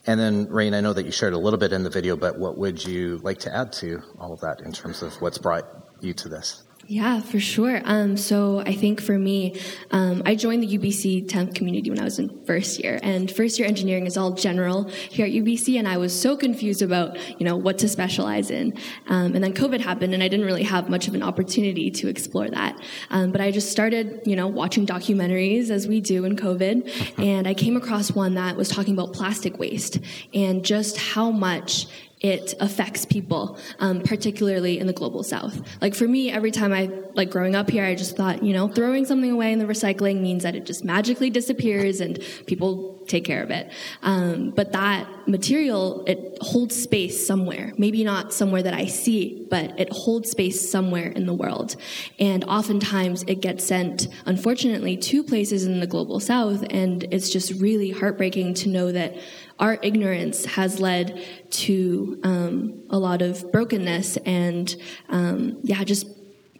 And 0.06 0.20
then, 0.20 0.48
Rain, 0.48 0.74
I 0.74 0.80
know 0.80 0.92
that 0.92 1.04
you 1.04 1.12
shared 1.12 1.32
a 1.32 1.38
little 1.38 1.58
bit 1.58 1.72
in 1.72 1.82
the 1.82 1.90
video, 1.90 2.16
but 2.16 2.38
what 2.38 2.58
would 2.58 2.84
you 2.84 3.18
like 3.18 3.38
to 3.40 3.54
add 3.54 3.72
to 3.74 4.02
all 4.18 4.32
of 4.32 4.40
that 4.40 4.60
in 4.60 4.72
terms 4.72 5.02
of 5.02 5.14
what's 5.20 5.38
brought 5.38 5.66
you 6.00 6.12
to 6.14 6.28
this? 6.28 6.64
Yeah, 6.90 7.20
for 7.20 7.38
sure. 7.38 7.83
Um, 7.85 8.16
so 8.16 8.61
I 8.61 8.72
think 8.72 9.03
for 9.03 9.18
me, 9.18 9.61
um, 9.90 10.22
I 10.24 10.35
joined 10.35 10.62
the 10.62 10.79
UBC 10.79 11.29
temp 11.29 11.55
community 11.55 11.90
when 11.90 12.01
I 12.01 12.05
was 12.05 12.18
in 12.18 12.42
first 12.46 12.83
year, 12.83 12.98
and 13.03 13.31
first 13.31 13.59
year 13.59 13.68
engineering 13.68 14.07
is 14.07 14.16
all 14.16 14.33
general 14.33 14.85
here 14.85 15.27
at 15.27 15.33
UBC, 15.33 15.79
and 15.79 15.87
I 15.87 15.98
was 15.98 16.18
so 16.18 16.35
confused 16.35 16.81
about 16.81 17.18
you 17.38 17.44
know 17.44 17.59
what 17.59 17.77
to 17.81 17.90
specialize 17.90 18.51
in. 18.51 18.72
Um, 19.07 19.35
and 19.35 19.44
then 19.44 19.53
COVID 19.53 19.83
happened, 19.83 20.14
and 20.14 20.22
I 20.22 20.29
didn't 20.29 20.46
really 20.46 20.62
have 20.62 20.88
much 20.88 21.09
of 21.09 21.14
an 21.14 21.22
opportunity 21.22 21.90
to 21.90 22.09
explore 22.09 22.48
that. 22.48 22.81
Um, 23.11 23.33
but 23.33 23.42
I 23.42 23.51
just 23.51 23.70
started 23.70 24.22
you 24.24 24.35
know 24.35 24.46
watching 24.46 24.87
documentaries 24.87 25.68
as 25.68 25.87
we 25.87 26.01
do 26.01 26.24
in 26.24 26.37
COVID, 26.37 27.18
and 27.22 27.46
I 27.46 27.53
came 27.53 27.77
across 27.77 28.12
one 28.12 28.33
that 28.37 28.57
was 28.57 28.70
talking 28.70 28.94
about 28.94 29.12
plastic 29.12 29.59
waste 29.59 29.98
and 30.33 30.64
just 30.64 30.96
how 30.96 31.31
much 31.31 31.87
it 32.20 32.54
affects 32.61 33.04
people, 33.04 33.59
um, 33.78 34.02
particularly 34.02 34.78
in 34.78 34.87
the 34.87 34.92
global 34.92 35.22
south. 35.22 35.61
Like 35.81 35.94
for 35.94 36.09
me, 36.09 36.31
every 36.31 36.50
time 36.50 36.72
I, 36.72 36.90
like 37.14 37.31
growing 37.31 37.54
up 37.54 37.70
here, 37.70 37.85
I 37.85 37.94
just 37.94 38.16
thought, 38.16 38.42
you 38.42 38.52
know, 38.52 38.68
throwing 38.68 39.04
something 39.04 39.31
away 39.31 39.52
in 39.52 39.59
the 39.59 39.66
recycling 39.66 40.20
means 40.20 40.42
that 40.42 40.54
it 40.54 40.66
just 40.66 40.85
magically 40.85 41.31
disappears 41.31 42.00
and 42.00 42.18
people 42.46 42.98
take 43.07 43.24
care 43.24 43.42
of 43.42 43.50
it. 43.50 43.70
Um, 44.02 44.50
but 44.50 44.72
that 44.72 45.09
material, 45.28 46.04
it 46.07 46.38
holds 46.40 46.81
space 46.81 47.26
somewhere. 47.26 47.72
Maybe 47.78 48.04
not 48.04 48.33
somewhere 48.33 48.62
that 48.62 48.74
I 48.74 48.87
see, 48.87 49.46
but 49.48 49.78
it 49.78 49.90
holds 49.90 50.31
space 50.31 50.70
somewhere 50.70 51.09
in 51.09 51.26
the 51.26 51.35
world. 51.35 51.76
And 52.18 52.44
oftentimes 52.44 53.22
it 53.24 53.40
gets 53.40 53.64
sent, 53.64 54.09
unfortunately, 54.26 54.96
to 54.96 55.22
places 55.22 55.66
in 55.66 55.81
the 55.81 55.87
global 55.87 56.20
south. 56.20 56.64
And 56.70 57.04
it's 57.11 57.31
just 57.31 57.61
really 57.61 57.90
heartbreaking 57.90 58.54
to 58.54 58.68
know 58.68 58.92
that 58.92 59.16
our 59.59 59.79
ignorance 59.83 60.44
has 60.44 60.81
led 60.81 61.25
to 61.51 62.21
um, 62.23 62.83
a 62.90 62.99
lot 62.99 63.23
of 63.23 63.51
brokenness 63.51 64.16
and, 64.18 64.77
um, 65.09 65.59
yeah, 65.62 65.83
just 65.85 66.07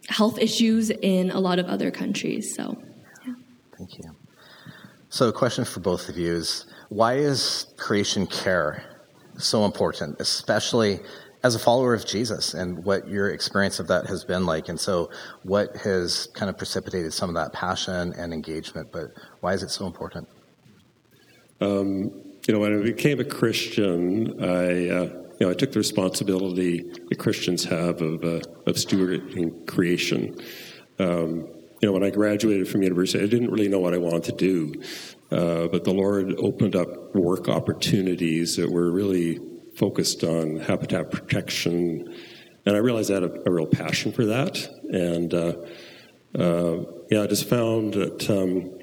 health 0.09 0.39
issues 0.39 0.89
in 0.89 1.31
a 1.31 1.39
lot 1.39 1.59
of 1.59 1.67
other 1.67 1.91
countries. 1.91 2.55
So, 2.55 2.81
yeah. 3.25 3.33
Thank 3.77 3.97
you. 3.99 4.15
So, 5.09 5.29
a 5.29 5.33
question 5.33 5.65
for 5.65 5.79
both 5.79 6.09
of 6.09 6.17
you 6.17 6.33
is 6.33 6.65
why 6.89 7.15
is 7.15 7.73
creation 7.77 8.27
care 8.27 8.83
so 9.37 9.65
important, 9.65 10.19
especially 10.19 10.99
as 11.41 11.55
a 11.55 11.59
follower 11.59 11.93
of 11.93 12.05
Jesus 12.05 12.53
and 12.53 12.83
what 12.83 13.07
your 13.07 13.29
experience 13.29 13.79
of 13.79 13.87
that 13.87 14.07
has 14.07 14.25
been 14.25 14.45
like? 14.45 14.67
And 14.69 14.79
so, 14.79 15.09
what 15.43 15.75
has 15.77 16.27
kind 16.33 16.49
of 16.49 16.57
precipitated 16.57 17.13
some 17.13 17.29
of 17.29 17.35
that 17.35 17.53
passion 17.53 18.13
and 18.13 18.33
engagement, 18.33 18.91
but 18.91 19.11
why 19.39 19.53
is 19.53 19.63
it 19.63 19.69
so 19.69 19.87
important? 19.87 20.27
Um, 21.61 22.28
you 22.49 22.55
know, 22.55 22.61
when 22.61 22.79
I 22.79 22.81
became 22.81 23.19
a 23.19 23.23
Christian, 23.23 24.43
I. 24.43 24.89
Uh, 24.89 25.09
you 25.39 25.45
know, 25.45 25.51
I 25.51 25.53
took 25.53 25.71
the 25.71 25.79
responsibility 25.79 26.81
that 27.07 27.17
Christians 27.17 27.63
have 27.63 28.01
of, 28.01 28.25
uh, 28.25 28.41
of 28.65 28.75
stewarding 28.75 29.65
creation. 29.67 30.37
Um, 30.97 31.47
you 31.79 31.87
know, 31.87 31.93
when 31.93 32.03
I 32.03 32.09
graduated 32.09 32.67
from 32.67 32.81
university, 32.81 33.23
I 33.23 33.27
didn't 33.27 33.49
really 33.49 33.69
know 33.69 33.79
what 33.79 33.93
I 33.93 33.99
wanted 33.99 34.23
to 34.25 34.31
do, 34.33 34.73
uh, 35.31 35.67
but 35.67 35.85
the 35.85 35.93
Lord 35.93 36.35
opened 36.39 36.75
up 36.75 37.15
work 37.15 37.47
opportunities 37.47 38.57
that 38.57 38.69
were 38.69 38.91
really 38.91 39.39
focused 39.75 40.25
on 40.25 40.57
habitat 40.57 41.09
protection, 41.09 42.13
and 42.65 42.75
I 42.75 42.79
realized 42.79 43.11
I 43.11 43.13
had 43.13 43.23
a, 43.23 43.47
a 43.47 43.51
real 43.51 43.67
passion 43.67 44.11
for 44.11 44.25
that. 44.25 44.57
And 44.91 45.33
uh, 45.33 45.53
uh, 46.37 46.83
yeah, 47.09 47.21
I 47.23 47.27
just 47.27 47.47
found 47.47 47.93
that 47.93 48.29
um, 48.29 48.78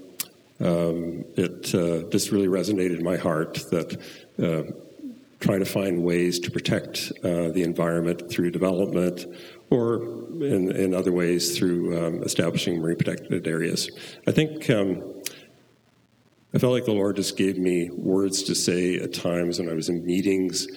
um, 0.60 1.24
it 1.36 1.74
uh, 1.74 2.08
just 2.10 2.30
really 2.30 2.46
resonated 2.46 2.98
in 2.98 3.04
my 3.04 3.16
heart 3.16 3.54
that 3.70 4.00
uh, 4.38 4.72
trying 5.40 5.60
to 5.60 5.66
find 5.66 6.02
ways 6.02 6.38
to 6.40 6.50
protect 6.50 7.12
uh, 7.22 7.48
the 7.50 7.62
environment 7.62 8.30
through 8.30 8.50
development 8.50 9.26
or 9.70 10.02
in, 10.42 10.74
in 10.74 10.94
other 10.94 11.12
ways 11.12 11.58
through 11.58 11.96
um, 11.98 12.22
establishing 12.22 12.80
marine 12.80 12.96
protected 12.96 13.46
areas. 13.46 13.90
I 14.26 14.32
think 14.32 14.70
um, 14.70 15.02
I 16.54 16.58
felt 16.58 16.72
like 16.72 16.86
the 16.86 16.92
Lord 16.92 17.16
just 17.16 17.36
gave 17.36 17.58
me 17.58 17.90
words 17.90 18.42
to 18.44 18.54
say 18.54 18.96
at 18.96 19.12
times 19.12 19.58
when 19.58 19.68
I 19.68 19.74
was 19.74 19.88
in 19.88 20.06
meetings, 20.06 20.68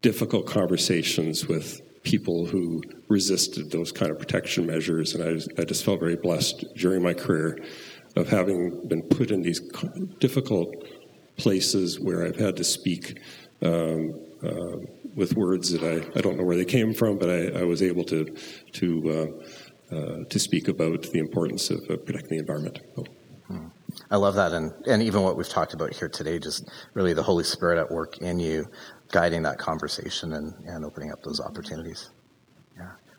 difficult 0.00 0.46
conversations 0.46 1.46
with 1.46 1.82
people 2.02 2.46
who 2.46 2.82
resisted 3.08 3.70
those 3.70 3.92
kind 3.92 4.10
of 4.10 4.18
protection 4.18 4.66
measures. 4.66 5.14
And 5.14 5.22
I, 5.22 5.60
I 5.60 5.64
just 5.64 5.84
felt 5.84 6.00
very 6.00 6.16
blessed 6.16 6.64
during 6.74 7.02
my 7.02 7.12
career 7.12 7.58
of 8.16 8.28
having 8.28 8.86
been 8.88 9.02
put 9.02 9.30
in 9.30 9.42
these 9.42 9.60
difficult 10.18 10.74
places 11.36 11.98
where 12.00 12.26
I've 12.26 12.36
had 12.36 12.56
to 12.56 12.64
speak 12.64 13.20
um, 13.62 14.14
uh, 14.42 14.76
with 15.14 15.36
words 15.36 15.70
that 15.72 15.82
I, 15.82 16.18
I 16.18 16.20
don't 16.20 16.36
know 16.36 16.44
where 16.44 16.56
they 16.56 16.64
came 16.64 16.94
from, 16.94 17.18
but 17.18 17.30
I, 17.30 17.60
I 17.60 17.64
was 17.64 17.82
able 17.82 18.04
to 18.04 18.24
to 18.72 18.88
uh, 19.90 19.94
uh, 19.94 20.24
to 20.28 20.38
speak 20.38 20.68
about 20.68 21.02
the 21.02 21.18
importance 21.18 21.70
of 21.70 21.86
protecting 22.04 22.30
the 22.30 22.38
environment. 22.38 22.80
Oh. 22.96 23.04
I 24.10 24.16
love 24.16 24.34
that, 24.36 24.52
and 24.52 24.72
and 24.86 25.02
even 25.02 25.22
what 25.22 25.36
we've 25.36 25.48
talked 25.48 25.74
about 25.74 25.92
here 25.92 26.08
today, 26.08 26.38
just 26.38 26.68
really 26.94 27.12
the 27.12 27.22
Holy 27.22 27.44
Spirit 27.44 27.78
at 27.78 27.90
work 27.90 28.18
in 28.18 28.38
you, 28.38 28.66
guiding 29.10 29.42
that 29.42 29.58
conversation 29.58 30.34
and, 30.34 30.54
and 30.66 30.84
opening 30.84 31.10
up 31.10 31.22
those 31.22 31.40
opportunities. 31.40 32.10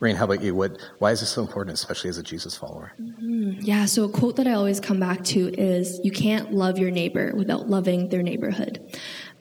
Rain, 0.02 0.16
how 0.16 0.26
about 0.26 0.42
you? 0.42 0.56
What 0.56 0.80
why 0.98 1.12
is 1.12 1.20
this 1.20 1.30
so 1.30 1.42
important, 1.42 1.76
especially 1.76 2.10
as 2.10 2.18
a 2.18 2.24
Jesus 2.24 2.58
follower? 2.58 2.92
Mm-hmm. 3.00 3.60
Yeah, 3.62 3.86
so 3.86 4.06
a 4.06 4.10
quote 4.10 4.36
that 4.38 4.48
I 4.48 4.54
always 4.54 4.80
come 4.80 5.00
back 5.00 5.24
to 5.26 5.54
is, 5.54 6.02
"You 6.04 6.12
can't 6.12 6.52
love 6.52 6.80
your 6.80 6.90
neighbor 6.90 7.34
without 7.36 7.70
loving 7.70 8.10
their 8.10 8.24
neighborhood," 8.24 8.82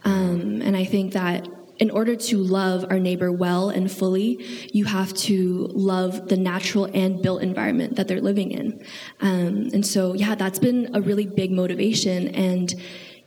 um, 0.05 0.61
and 0.61 0.77
I 0.77 0.85
think 0.85 1.15
that 1.15 1.49
in 1.79 1.91
order 1.91 2.15
to 2.15 2.37
love 2.37 2.85
our 2.91 2.99
neighbor 2.99 3.33
well 3.33 3.71
and 3.71 3.91
fully, 3.91 4.45
you 4.71 4.85
have 4.85 5.15
to 5.15 5.67
love 5.73 6.29
the 6.29 6.37
natural 6.37 6.85
and 6.93 7.23
built 7.23 7.41
environment 7.43 7.97
that 7.97 8.07
they're 8.07 8.21
living 8.21 8.51
in. 8.51 8.85
Um, 9.21 9.71
and 9.73 9.87
so, 9.87 10.13
yeah, 10.13 10.35
that's 10.35 10.59
been 10.59 10.95
a 10.95 11.01
really 11.01 11.25
big 11.25 11.51
motivation. 11.51 12.29
And 12.35 12.75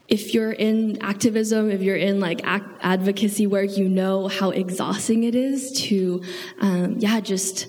if 0.08 0.34
you're 0.34 0.52
in 0.52 1.02
activism, 1.02 1.72
if 1.72 1.82
you're 1.82 1.96
in 1.96 2.20
like 2.20 2.42
advocacy 2.44 3.48
work, 3.48 3.78
you 3.78 3.88
know 3.88 4.28
how 4.28 4.50
exhausting 4.50 5.24
it 5.24 5.36
is 5.36 5.72
to, 5.84 6.22
um, 6.60 6.96
yeah, 7.00 7.20
just 7.20 7.68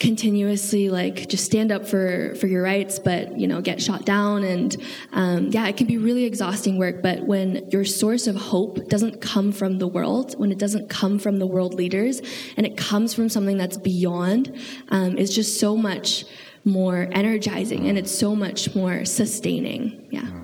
continuously 0.00 0.90
like 0.90 1.28
just 1.28 1.44
stand 1.44 1.70
up 1.70 1.86
for 1.86 2.34
for 2.34 2.48
your 2.48 2.62
rights 2.62 2.98
but 2.98 3.38
you 3.38 3.46
know 3.46 3.60
get 3.60 3.80
shot 3.80 4.04
down 4.04 4.42
and 4.42 4.76
um, 5.12 5.46
yeah 5.52 5.68
it 5.68 5.76
can 5.76 5.86
be 5.86 5.96
really 5.96 6.24
exhausting 6.24 6.78
work 6.78 7.00
but 7.00 7.22
when 7.22 7.68
your 7.70 7.84
source 7.84 8.26
of 8.26 8.34
hope 8.34 8.88
doesn't 8.88 9.20
come 9.20 9.52
from 9.52 9.78
the 9.78 9.86
world 9.86 10.36
when 10.38 10.50
it 10.50 10.58
doesn't 10.58 10.88
come 10.88 11.16
from 11.18 11.38
the 11.38 11.46
world 11.46 11.74
leaders 11.74 12.20
and 12.56 12.66
it 12.66 12.76
comes 12.76 13.14
from 13.14 13.28
something 13.28 13.56
that's 13.56 13.76
beyond 13.76 14.52
um, 14.88 15.16
it's 15.16 15.32
just 15.32 15.60
so 15.60 15.76
much 15.76 16.24
more 16.64 17.08
energizing 17.12 17.86
and 17.88 17.96
it's 17.96 18.12
so 18.12 18.34
much 18.34 18.74
more 18.74 19.04
sustaining 19.04 20.06
yeah. 20.10 20.43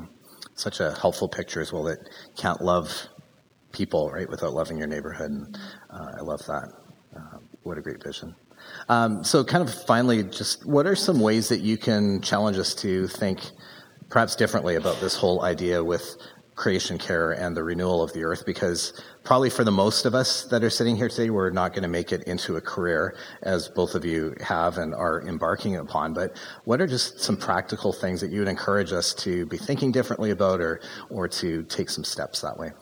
Such 0.61 0.81
a 0.81 0.93
helpful 0.93 1.29
picture 1.29 1.61
as 1.61 1.73
well 1.73 1.83
that 1.85 1.99
can't 2.37 2.61
love 2.61 3.09
people 3.73 4.11
right 4.11 4.29
without 4.29 4.53
loving 4.53 4.79
your 4.79 4.87
neighborhood 4.87 5.31
and 5.31 5.59
uh, 5.91 6.13
i 6.19 6.21
love 6.21 6.45
that 6.47 6.69
uh, 7.17 7.39
what 7.63 7.79
a 7.79 7.81
great 7.81 8.03
vision 8.03 8.35
um, 8.89 9.25
so, 9.25 9.45
kind 9.45 9.67
of 9.67 9.73
finally, 9.85 10.23
just 10.23 10.67
what 10.67 10.87
are 10.87 10.97
some 10.97 11.21
ways 11.21 11.49
that 11.49 11.61
you 11.61 11.77
can 11.77 12.21
challenge 12.21 12.59
us 12.59 12.75
to 12.77 13.07
think 13.09 13.41
perhaps 14.09 14.37
differently 14.37 14.77
about 14.77 15.01
this 15.01 15.15
whole 15.15 15.43
idea 15.43 15.83
with 15.83 16.17
creation 16.57 16.99
care 16.99 17.33
and 17.33 17.57
the 17.57 17.63
renewal 17.63 18.03
of 18.03 18.13
the 18.13 18.25
earth? 18.25 18.45
Because 18.45 19.01
probably 19.25 19.51
for 19.51 19.65
the 19.65 19.71
most 19.71 20.07
of 20.07 20.15
us 20.15 20.45
that 20.45 20.65
are 20.65 20.71
sitting 20.71 20.97
here 20.97 21.09
today, 21.09 21.31
we're 21.31 21.51
not 21.51 21.73
going 21.73 21.83
to 21.83 21.89
make 21.89 22.13
it 22.13 22.23
into 22.25 22.57
a 22.57 22.61
career 22.61 23.17
as 23.43 23.69
both 23.69 23.95
of 23.95 24.05
you 24.05 24.35
have 24.41 24.79
and 24.79 24.95
are 24.95 25.23
embarking 25.23 25.77
upon. 25.77 26.15
But 26.15 26.37
what 26.65 26.81
are 26.81 26.87
just 26.87 27.21
some 27.21 27.37
practical 27.37 27.93
things 27.93 28.21
that 28.21 28.31
you 28.31 28.41
would 28.41 28.49
encourage 28.49 28.93
us 28.93 29.15
to 29.15 29.47
be 29.47 29.57
thinking 29.57 29.93
differently 29.93 30.31
about 30.31 30.61
or, 30.61 30.81
or 31.11 31.29
to 31.29 31.63
take 31.65 31.91
some 31.91 32.05
steps 32.05 32.41
that 32.41 32.59
way? 32.59 32.73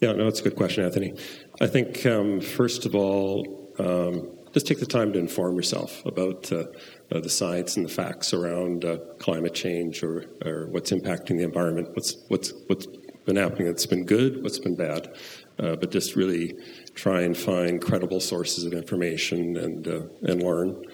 Yeah, 0.00 0.12
no, 0.12 0.28
it's 0.28 0.40
a 0.40 0.44
good 0.44 0.56
question, 0.56 0.84
Anthony. 0.84 1.14
I 1.60 1.66
think, 1.66 2.06
um, 2.06 2.40
first 2.40 2.86
of 2.86 2.94
all, 2.94 3.74
um, 3.80 4.30
just 4.52 4.66
take 4.66 4.78
the 4.78 4.86
time 4.86 5.12
to 5.12 5.18
inform 5.18 5.56
yourself 5.56 6.04
about 6.06 6.50
uh, 6.52 6.64
uh, 7.12 7.20
the 7.20 7.28
science 7.28 7.76
and 7.76 7.84
the 7.84 7.90
facts 7.90 8.32
around 8.32 8.84
uh, 8.84 8.98
climate 9.18 9.54
change 9.54 10.02
or, 10.02 10.24
or 10.44 10.68
what's 10.68 10.92
impacting 10.92 11.36
the 11.36 11.42
environment, 11.42 11.88
what's, 11.94 12.16
what's, 12.28 12.52
what's 12.68 12.86
been 13.26 13.36
happening 13.36 13.66
that's 13.66 13.86
been 13.86 14.04
good, 14.04 14.42
what's 14.42 14.58
been 14.58 14.74
bad, 14.74 15.14
uh, 15.58 15.76
but 15.76 15.90
just 15.90 16.16
really 16.16 16.54
try 16.94 17.22
and 17.22 17.36
find 17.36 17.80
credible 17.80 18.20
sources 18.20 18.64
of 18.64 18.72
information 18.72 19.56
and, 19.56 19.88
uh, 19.88 20.02
and 20.22 20.42
learn. 20.42 20.84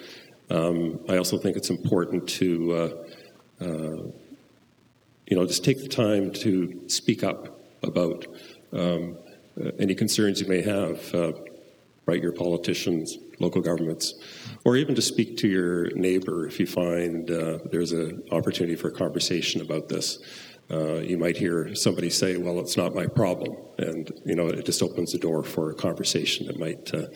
Um, 0.49 0.99
I 1.09 1.17
also 1.17 1.37
think 1.37 1.57
it's 1.57 1.69
important 1.69 2.27
to, 2.29 2.73
uh, 3.61 3.67
you 5.27 5.35
know, 5.35 5.45
just 5.45 5.63
take 5.63 5.81
the 5.81 5.87
time 5.87 6.31
to 6.33 6.83
speak 6.87 7.23
up 7.23 7.59
about 7.81 8.25
um, 8.73 9.17
any 9.79 9.95
concerns 9.95 10.41
you 10.41 10.47
may 10.47 10.61
have. 10.61 11.13
write 12.07 12.21
your 12.21 12.31
politicians, 12.31 13.17
local 13.39 13.61
governments, 13.61 14.13
or 14.63 14.77
even 14.77 14.93
to 14.93 15.01
speak 15.01 15.37
to 15.37 15.47
your 15.47 15.89
neighbor 15.95 16.45
if 16.47 16.59
you 16.59 16.67
find 16.67 17.31
uh, 17.31 17.57
there's 17.71 17.91
an 17.91 18.21
opportunity 18.31 18.75
for 18.75 18.89
a 18.89 18.91
conversation 18.91 19.61
about 19.61 19.89
this. 19.89 20.19
Uh, 20.71 20.95
you 20.95 21.17
might 21.17 21.37
hear 21.37 21.75
somebody 21.75 22.09
say, 22.09 22.37
"Well, 22.37 22.59
it's 22.59 22.75
not 22.75 22.95
my 22.95 23.05
problem," 23.05 23.55
and 23.77 24.11
you 24.25 24.35
know 24.35 24.47
it 24.47 24.65
just 24.65 24.81
opens 24.81 25.11
the 25.11 25.19
door 25.19 25.43
for 25.43 25.69
a 25.69 25.75
conversation 25.75 26.47
that 26.47 26.59
might 26.59 26.93
uh, 26.93 27.07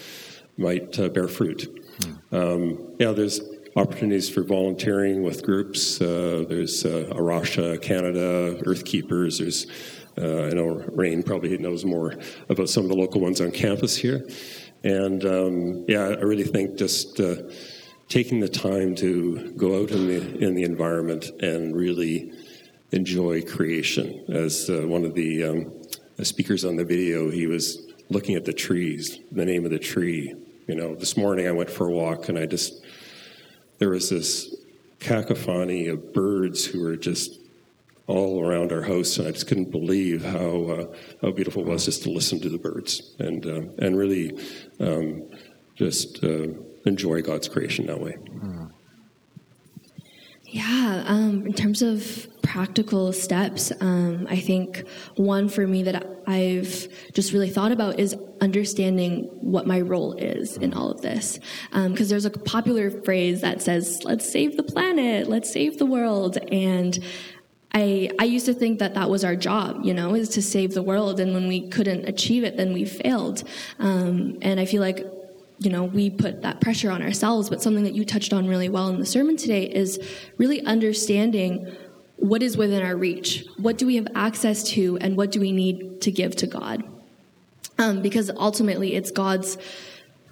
might 0.58 1.00
uh, 1.00 1.10
bear 1.10 1.28
fruit. 1.28 1.68
Hmm. 2.04 2.36
Um, 2.36 2.96
yeah, 3.00 3.12
there's 3.12 3.42
opportunities 3.76 4.30
for 4.30 4.44
volunteering 4.44 5.24
with 5.24 5.44
groups. 5.44 6.00
Uh, 6.00 6.46
there's 6.48 6.86
uh, 6.86 7.12
A 7.12 7.22
Rocha 7.22 7.78
Canada, 7.80 8.62
Earthkeepers. 8.66 9.40
There's 9.40 9.68
I 10.18 10.54
know 10.54 10.84
Rain 10.92 11.24
probably 11.24 11.58
knows 11.58 11.86
more 11.86 12.14
about 12.50 12.70
some 12.70 12.84
of 12.84 12.90
the 12.90 12.96
local 12.96 13.22
ones 13.22 13.40
on 13.40 13.52
campus 13.52 13.96
here. 13.96 14.28
And 14.84 15.26
um, 15.26 15.86
yeah, 15.88 16.04
I 16.04 16.22
really 16.22 16.44
think 16.44 16.78
just 16.78 17.20
uh, 17.20 17.36
taking 18.08 18.40
the 18.40 18.50
time 18.50 18.96
to 18.96 19.52
go 19.56 19.82
out 19.82 19.92
in 19.92 20.08
the 20.08 20.38
in 20.40 20.56
the 20.56 20.64
environment 20.64 21.30
and 21.42 21.76
really 21.76 22.32
enjoy 22.92 23.42
creation. 23.44 24.24
As 24.30 24.70
uh, 24.70 24.88
one 24.88 25.06
of 25.06 25.14
the, 25.14 25.44
um, 25.44 25.72
speakers 26.24 26.66
on 26.66 26.76
the 26.76 26.84
video, 26.84 27.30
he 27.30 27.48
was 27.48 27.88
looking 28.10 28.36
at 28.36 28.46
the 28.46 28.54
trees, 28.54 29.20
the 29.32 29.46
name 29.46 29.66
of 29.66 29.72
the 29.72 29.80
tree. 29.80 30.36
You 30.68 30.76
know, 30.76 30.96
this 30.96 31.16
morning 31.16 31.48
I 31.48 31.52
went 31.52 31.70
for 31.70 31.88
a 31.88 31.92
walk 31.92 32.30
and 32.30 32.38
I 32.38 32.46
just 32.46 32.84
there 33.78 33.90
was 33.90 34.10
this 34.10 34.54
cacophony 35.00 35.88
of 35.88 36.14
birds 36.14 36.66
who 36.66 36.82
were 36.82 36.98
just 36.98 37.40
all 38.08 38.44
around 38.44 38.72
our 38.72 38.82
house, 38.82 39.18
and 39.18 39.28
I 39.28 39.32
just 39.32 39.48
couldn't 39.48 39.72
believe 39.72 40.26
how 40.26 40.64
uh, 40.64 40.96
how 41.22 41.32
beautiful 41.32 41.62
it 41.62 41.68
was 41.68 41.86
just 41.86 42.04
to 42.04 42.10
listen 42.10 42.40
to 42.42 42.50
the 42.50 42.58
birds 42.58 43.16
and 43.20 43.46
uh, 43.46 43.62
and 43.78 43.98
really 43.98 44.38
um, 44.80 45.30
just 45.76 46.24
uh, 46.24 46.48
enjoy 46.86 47.22
God's 47.22 47.48
creation 47.48 47.86
that 47.86 48.02
way. 48.02 48.18
Mm. 48.28 48.69
Yeah, 50.52 51.04
um, 51.06 51.46
in 51.46 51.54
terms 51.54 51.84
of 51.84 52.28
practical 52.42 53.14
steps, 53.14 53.72
um, 53.82 54.26
I 54.28 54.40
think 54.40 54.84
one 55.16 55.48
for 55.48 55.68
me 55.68 55.84
that 55.84 56.08
I've 56.26 56.88
just 57.14 57.34
really 57.34 57.52
thought 57.52 57.72
about 57.72 58.00
is 58.00 58.16
understanding 58.42 59.30
what 59.42 59.68
my 59.68 59.80
role 59.80 60.14
is 60.14 60.58
in 60.58 60.74
all 60.74 60.90
of 60.90 61.02
this. 61.02 61.40
Because 61.72 62.02
um, 62.02 62.08
there's 62.08 62.26
a 62.26 62.32
popular 62.32 62.90
phrase 62.90 63.42
that 63.42 63.62
says, 63.62 64.04
let's 64.04 64.28
save 64.28 64.58
the 64.58 64.64
planet, 64.64 65.30
let's 65.30 65.52
save 65.52 65.78
the 65.78 65.86
world. 65.86 66.38
And 66.52 66.98
I, 67.76 68.10
I 68.18 68.24
used 68.24 68.48
to 68.48 68.54
think 68.56 68.80
that 68.80 68.96
that 68.96 69.08
was 69.08 69.24
our 69.24 69.36
job, 69.36 69.82
you 69.84 69.94
know, 69.94 70.16
is 70.16 70.30
to 70.30 70.42
save 70.42 70.74
the 70.74 70.82
world. 70.82 71.20
And 71.20 71.36
when 71.36 71.48
we 71.48 71.70
couldn't 71.70 72.10
achieve 72.10 72.44
it, 72.44 72.58
then 72.58 72.74
we 72.74 72.86
failed. 72.86 73.44
Um, 73.78 74.40
and 74.42 74.60
I 74.60 74.66
feel 74.66 74.82
like 74.82 75.06
you 75.60 75.70
know, 75.70 75.84
we 75.84 76.10
put 76.10 76.42
that 76.42 76.62
pressure 76.62 76.90
on 76.90 77.02
ourselves. 77.02 77.50
But 77.50 77.62
something 77.62 77.84
that 77.84 77.94
you 77.94 78.06
touched 78.06 78.34
on 78.34 78.48
really 78.48 78.70
well 78.70 78.88
in 78.88 79.00
the 79.00 79.06
sermon 79.06 79.38
today 79.38 79.64
is 79.64 80.00
really 80.38 80.64
understanding 80.66 81.76
what 82.16 82.42
is 82.42 82.58
within 82.58 82.82
our 82.82 82.96
reach. 82.96 83.46
What 83.58 83.78
do 83.78 83.86
we 83.86 83.96
have 83.96 84.08
access 84.16 84.64
to, 84.72 84.98
and 85.00 85.16
what 85.16 85.32
do 85.32 85.40
we 85.40 85.52
need 85.52 86.02
to 86.02 86.12
give 86.12 86.36
to 86.38 86.48
God? 86.48 86.84
Um, 87.78 88.02
because 88.02 88.30
ultimately, 88.30 88.96
it's 88.96 89.12
God's 89.12 89.58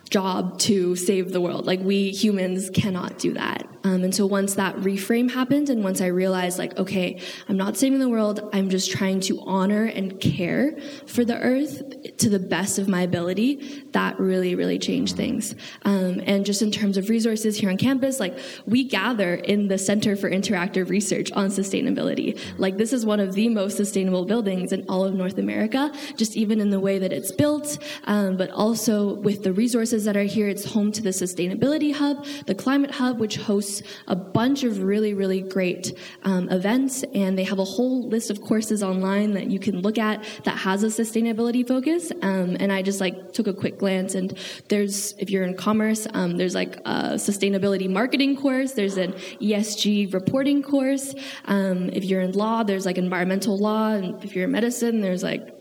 job 0.09 0.57
to 0.59 0.95
save 0.95 1.31
the 1.31 1.41
world. 1.41 1.65
Like 1.65 1.81
we 1.81 2.11
humans 2.11 2.69
cannot 2.69 3.17
do 3.19 3.33
that. 3.33 3.67
Um, 3.87 4.03
and 4.03 4.13
so 4.13 4.25
once 4.25 4.55
that 4.55 4.75
reframe 4.77 5.31
happened, 5.31 5.69
and 5.69 5.81
once 5.81 6.01
I 6.01 6.07
realized, 6.07 6.57
like, 6.59 6.77
okay, 6.77 7.21
I'm 7.47 7.57
not 7.57 7.77
saving 7.77 7.99
the 7.99 8.09
world, 8.09 8.37
I'm 8.51 8.69
just 8.69 8.91
trying 8.91 9.19
to 9.21 9.39
honor 9.45 9.85
and 9.85 10.19
care 10.19 10.77
for 11.05 11.23
the 11.23 11.37
earth 11.37 12.17
to 12.17 12.29
the 12.29 12.39
best 12.39 12.79
of 12.79 12.89
my 12.89 13.01
ability, 13.03 13.51
that 13.91 14.19
really, 14.19 14.55
really 14.55 14.77
changed 14.77 15.15
things. 15.15 15.55
Um, 15.83 16.21
and 16.25 16.45
just 16.45 16.61
in 16.61 16.71
terms 16.71 16.97
of 16.97 17.07
resources 17.09 17.57
here 17.57 17.69
on 17.69 17.77
campus, 17.77 18.19
like, 18.19 18.37
we 18.65 18.83
gather 18.83 19.35
in 19.35 19.69
the 19.69 19.77
Center 19.77 20.15
for 20.15 20.29
Interactive 20.29 20.89
Research 20.89 21.31
on 21.31 21.47
Sustainability. 21.47 22.37
Like, 22.57 22.75
this 22.77 22.91
is 22.91 23.05
one 23.05 23.21
of 23.21 23.33
the 23.35 23.47
most 23.47 23.77
sustainable 23.77 24.25
buildings 24.25 24.73
in 24.73 24.85
all 24.89 25.05
of 25.05 25.13
North 25.13 25.37
America, 25.37 25.93
just 26.17 26.35
even 26.35 26.59
in 26.59 26.71
the 26.71 26.79
way 26.79 26.99
that 26.99 27.13
it's 27.13 27.31
built, 27.31 27.77
um, 28.03 28.35
but 28.35 28.49
also 28.51 29.13
with 29.13 29.43
the 29.43 29.53
resources 29.53 30.03
that 30.05 30.17
are 30.17 30.23
here. 30.23 30.47
It's 30.49 30.65
home 30.65 30.91
to 30.91 31.01
the 31.01 31.11
Sustainability 31.11 31.93
Hub, 31.93 32.25
the 32.47 32.55
Climate 32.55 32.91
Hub, 32.91 33.19
which 33.19 33.37
hosts 33.37 33.76
a 34.07 34.15
bunch 34.15 34.63
of 34.63 34.83
really, 34.83 35.13
really 35.13 35.41
great 35.41 35.97
um, 36.23 36.49
events, 36.49 37.03
and 37.13 37.37
they 37.37 37.43
have 37.43 37.59
a 37.59 37.65
whole 37.65 38.07
list 38.07 38.29
of 38.29 38.41
courses 38.41 38.83
online 38.83 39.33
that 39.33 39.49
you 39.49 39.59
can 39.59 39.81
look 39.81 39.97
at 39.97 40.23
that 40.43 40.57
has 40.57 40.83
a 40.83 40.87
sustainability 40.87 41.67
focus. 41.67 42.11
Um, 42.21 42.57
and 42.59 42.71
I 42.71 42.81
just 42.81 43.01
like 43.01 43.33
took 43.33 43.47
a 43.47 43.53
quick 43.53 43.77
glance, 43.77 44.15
and 44.15 44.37
there's 44.69 45.13
if 45.17 45.29
you're 45.29 45.43
in 45.43 45.55
commerce, 45.55 46.07
um, 46.13 46.37
there's 46.37 46.55
like 46.55 46.77
a 46.85 47.15
sustainability 47.15 47.89
marketing 47.89 48.35
course, 48.35 48.73
there's 48.73 48.97
an 48.97 49.13
ESG 49.41 50.13
reporting 50.13 50.61
course. 50.61 51.15
Um, 51.45 51.89
if 51.89 52.03
you're 52.05 52.21
in 52.21 52.33
law, 52.33 52.63
there's 52.63 52.85
like 52.85 52.97
environmental 52.97 53.57
law, 53.57 53.89
and 53.89 54.23
if 54.23 54.35
you're 54.35 54.45
in 54.45 54.51
medicine, 54.51 55.01
there's 55.01 55.23
like 55.23 55.56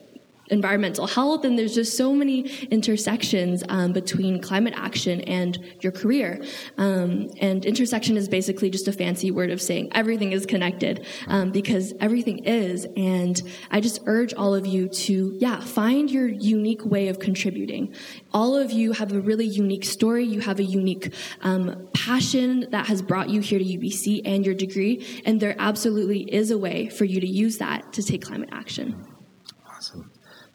environmental 0.49 1.07
health, 1.07 1.45
and 1.45 1.59
there's 1.59 1.75
just 1.75 1.97
so 1.97 2.13
many 2.13 2.43
intersections 2.67 3.63
um, 3.69 3.93
between 3.93 4.41
climate 4.41 4.75
action 4.77 5.21
and 5.23 5.59
your 5.81 5.93
career. 5.93 6.43
Um, 6.79 7.31
and 7.41 7.65
intersection 7.65 8.17
is 8.17 8.29
basically 8.29 8.71
just 8.71 8.89
a 8.89 8.93
fancy 8.93 9.31
word 9.31 9.51
of 9.51 9.61
saying 9.61 9.91
everything 9.93 10.33
is 10.33 10.47
connected 10.47 11.07
um, 11.29 11.51
because 11.51 11.95
everything 12.01 12.45
is. 12.45 12.87
And 12.97 13.41
I 13.71 13.81
just 13.81 14.01
urge 14.07 14.35
all 14.35 14.55
of 14.55 14.67
you 14.67 14.89
to, 14.89 15.37
yeah, 15.39 15.61
find 15.61 16.11
your 16.11 16.29
unique 16.29 16.85
way 16.85 17.09
of 17.09 17.19
contributing. 17.19 17.95
All 18.33 18.57
of 18.57 18.71
you 18.71 18.93
have 18.93 19.13
a 19.13 19.21
really 19.21 19.47
unique 19.47 19.85
story. 19.85 20.25
You 20.25 20.41
have 20.41 20.59
a 20.59 20.65
unique 20.65 21.15
um, 21.43 21.89
passion 21.95 22.69
that 22.71 22.87
has 22.87 23.03
brought 23.03 23.29
you 23.31 23.41
here 23.41 23.59
to 23.59 23.65
UBC 23.65 24.23
and 24.25 24.45
your 24.45 24.55
degree, 24.55 25.23
and 25.25 25.41
there 25.41 25.57
absolutely 25.59 26.23
is 26.33 26.51
a 26.51 26.59
way 26.59 26.89
for 26.89 27.05
you 27.05 27.21
to 27.21 27.27
use 27.27 27.59
that 27.59 27.93
to 27.95 28.03
take 28.03 28.25
climate 28.25 28.51
action. 28.53 29.16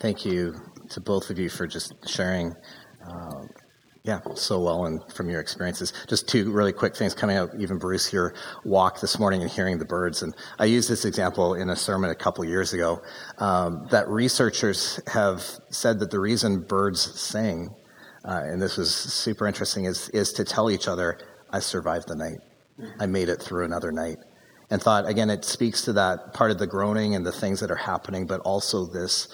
Thank 0.02 0.26
you 0.26 0.56
to 0.90 1.00
both 1.00 1.30
of 1.30 1.38
you 1.38 1.48
for 1.48 1.68
just 1.68 1.94
sharing, 2.10 2.56
uh, 3.08 3.44
yeah, 4.02 4.20
so 4.34 4.60
well 4.60 4.86
and 4.86 5.00
from 5.14 5.30
your 5.30 5.40
experiences. 5.40 5.94
Just 6.08 6.28
two 6.28 6.52
really 6.52 6.74
quick 6.74 6.96
things 6.96 7.14
coming 7.14 7.38
out. 7.38 7.52
Even 7.60 7.78
Bruce 7.78 8.12
your 8.12 8.34
walk 8.66 9.00
this 9.00 9.20
morning 9.20 9.44
and 9.44 9.52
hearing 9.52 9.78
the 9.78 9.86
birds, 9.86 10.24
and 10.24 10.36
I 10.58 10.66
used 10.66 10.90
this 10.90 11.06
example 11.06 11.54
in 11.54 11.70
a 11.70 11.76
sermon 11.76 12.10
a 12.10 12.16
couple 12.16 12.44
years 12.44 12.74
ago. 12.74 13.00
Um, 13.38 13.86
that 13.92 14.10
researchers 14.10 15.00
have 15.06 15.44
said 15.70 16.00
that 16.00 16.10
the 16.10 16.20
reason 16.20 16.62
birds 16.62 17.00
sing, 17.22 17.70
uh, 18.26 18.42
and 18.44 18.60
this 18.60 18.78
was 18.78 18.92
super 18.92 19.46
interesting, 19.46 19.86
is 19.86 20.10
is 20.10 20.34
to 20.34 20.44
tell 20.44 20.72
each 20.72 20.88
other, 20.88 21.20
"I 21.52 21.60
survived 21.60 22.08
the 22.08 22.16
night. 22.16 22.40
I 23.00 23.06
made 23.06 23.30
it 23.30 23.40
through 23.40 23.66
another 23.66 23.92
night." 23.92 24.18
and 24.72 24.82
thought 24.82 25.08
again 25.08 25.30
it 25.30 25.46
speaks 25.46 25.84
to 25.84 25.94
that 25.94 26.34
part 26.34 26.50
of 26.50 26.58
the 26.58 26.66
groaning 26.66 27.14
and 27.14 27.26
the 27.26 27.32
things 27.32 27.60
that 27.60 27.70
are 27.70 27.76
happening 27.76 28.26
but 28.26 28.40
also 28.42 28.86
this 28.86 29.28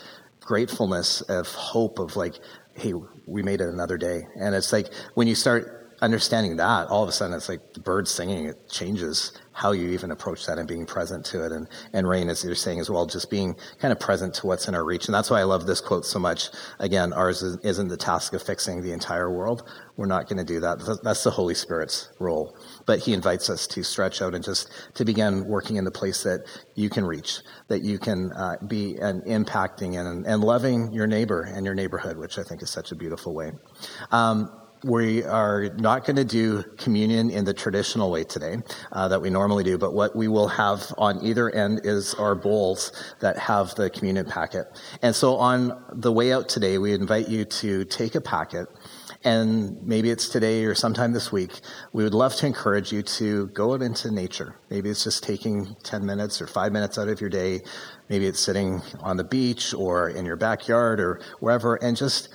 gratefulness 0.47 1.19
of 1.23 1.45
hope 1.49 1.99
of 1.99 2.15
like, 2.15 2.39
hey, 2.73 2.93
we 3.25 3.43
made 3.43 3.60
it 3.60 3.67
another 3.67 3.97
day. 3.97 4.21
And 4.39 4.55
it's 4.55 4.71
like 4.71 4.88
when 5.13 5.27
you 5.27 5.36
start 5.36 5.87
understanding 6.01 6.57
that, 6.57 6.88
all 6.89 7.03
of 7.03 7.10
a 7.10 7.12
sudden 7.12 7.36
it's 7.36 7.49
like 7.49 7.73
the 7.73 7.79
birds 7.79 8.12
singing, 8.12 8.45
it 8.45 8.69
changes 8.69 9.33
how 9.57 9.71
you 9.71 9.89
even 9.89 10.12
approach 10.12 10.45
that 10.45 10.60
and 10.60 10.67
being 10.67 10.86
present 10.86 11.25
to 11.25 11.43
it. 11.43 11.51
And, 11.51 11.67
and 11.91 12.07
Rain, 12.07 12.29
as 12.29 12.43
you're 12.43 12.53
saying 12.53 12.79
as 12.79 12.91
well, 12.91 13.07
just 13.07 13.31
being 13.31 13.55
kind 13.79 13.91
of 13.91 13.99
present 13.99 14.36
to 14.36 14.45
what's 14.45 14.67
in 14.67 14.75
our 14.75 14.83
reach. 14.83 15.07
And 15.07 15.15
that's 15.15 15.31
why 15.31 15.39
I 15.39 15.45
love 15.45 15.65
this 15.65 15.81
quote 15.81 16.05
so 16.05 16.19
much. 16.19 16.49
Again, 16.77 17.12
ours 17.12 17.41
is, 17.41 17.79
not 17.79 17.89
the 17.89 17.97
task 17.97 18.33
of 18.33 18.43
fixing 18.43 18.83
the 18.83 18.91
entire 18.91 19.31
world. 19.31 19.67
We're 19.95 20.05
not 20.05 20.29
going 20.29 20.38
to 20.38 20.43
do 20.43 20.60
that. 20.60 20.99
That's 21.01 21.23
the 21.23 21.31
Holy 21.31 21.55
Spirit's 21.55 22.12
role. 22.19 22.55
But 22.86 22.99
He 22.99 23.13
invites 23.13 23.49
us 23.49 23.65
to 23.67 23.81
stretch 23.81 24.21
out 24.21 24.36
and 24.36 24.43
just 24.43 24.69
to 24.93 25.03
begin 25.03 25.45
working 25.45 25.77
in 25.77 25.86
the 25.86 25.91
place 25.91 26.21
that 26.21 26.45
you 26.75 26.91
can 26.91 27.03
reach, 27.03 27.39
that 27.67 27.81
you 27.81 27.97
can 27.97 28.31
uh, 28.33 28.57
be 28.67 28.97
and 28.97 29.23
impacting 29.23 29.99
and, 29.99 30.27
and 30.27 30.43
loving 30.43 30.93
your 30.93 31.07
neighbor 31.07 31.41
and 31.41 31.65
your 31.65 31.73
neighborhood, 31.73 32.17
which 32.17 32.38
I 32.38 32.43
think 32.43 32.62
is 32.62 32.69
such 32.69 32.91
a 32.91 32.95
beautiful 32.95 33.33
way. 33.33 33.53
Um, 34.12 34.51
we 34.84 35.24
are 35.24 35.70
not 35.78 36.06
going 36.06 36.16
to 36.16 36.26
do 36.26 36.63
communion 36.78 37.30
in 37.30 37.46
the 37.46 37.54
traditional 37.54 38.12
way 38.12 38.24
today 38.24 38.58
uh, 38.92 39.08
that 39.08 39.22
we 39.22 39.30
normally 39.30 39.63
do, 39.63 39.78
but 39.78 39.94
what 39.94 40.16
we 40.16 40.28
will 40.28 40.48
have 40.48 40.94
on 40.98 41.24
either 41.24 41.50
end 41.50 41.82
is 41.84 42.13
our 42.16 42.36
bowls 42.36 42.92
that 43.20 43.38
have 43.38 43.74
the 43.76 43.90
communion 43.90 44.26
packet. 44.26 44.68
And 45.02 45.16
so 45.16 45.38
on 45.38 45.84
the 45.94 46.12
way 46.12 46.34
out 46.34 46.50
today, 46.50 46.78
we 46.78 46.94
invite 46.94 47.28
you 47.28 47.46
to 47.46 47.86
take 47.86 48.16
a 48.16 48.22
packet 48.22 48.68
and 49.24 49.82
maybe 49.86 50.10
it's 50.10 50.30
today 50.30 50.63
or 50.66 50.76
sometime 50.76 51.12
this 51.12 51.32
week, 51.32 51.60
we 51.92 52.04
would 52.04 52.13
love 52.13 52.36
to 52.36 52.46
encourage 52.46 52.92
you 52.92 53.02
to 53.02 53.48
go 53.48 53.74
out 53.74 53.82
into 53.82 54.12
nature. 54.12 54.56
Maybe 54.70 54.90
it's 54.90 55.04
just 55.04 55.24
taking 55.24 55.76
10 55.84 56.06
minutes 56.06 56.42
or 56.42 56.48
five 56.48 56.72
minutes 56.72 56.98
out 56.98 57.10
of 57.10 57.20
your 57.20 57.30
day. 57.30 57.62
Maybe 58.10 58.28
it's 58.28 58.40
sitting 58.40 58.82
on 59.02 59.18
the 59.18 59.24
beach 59.24 59.74
or 59.74 60.10
in 60.10 60.26
your 60.26 60.36
backyard 60.36 61.00
or 61.00 61.20
wherever 61.40 61.76
and 61.76 61.98
just 61.98 62.30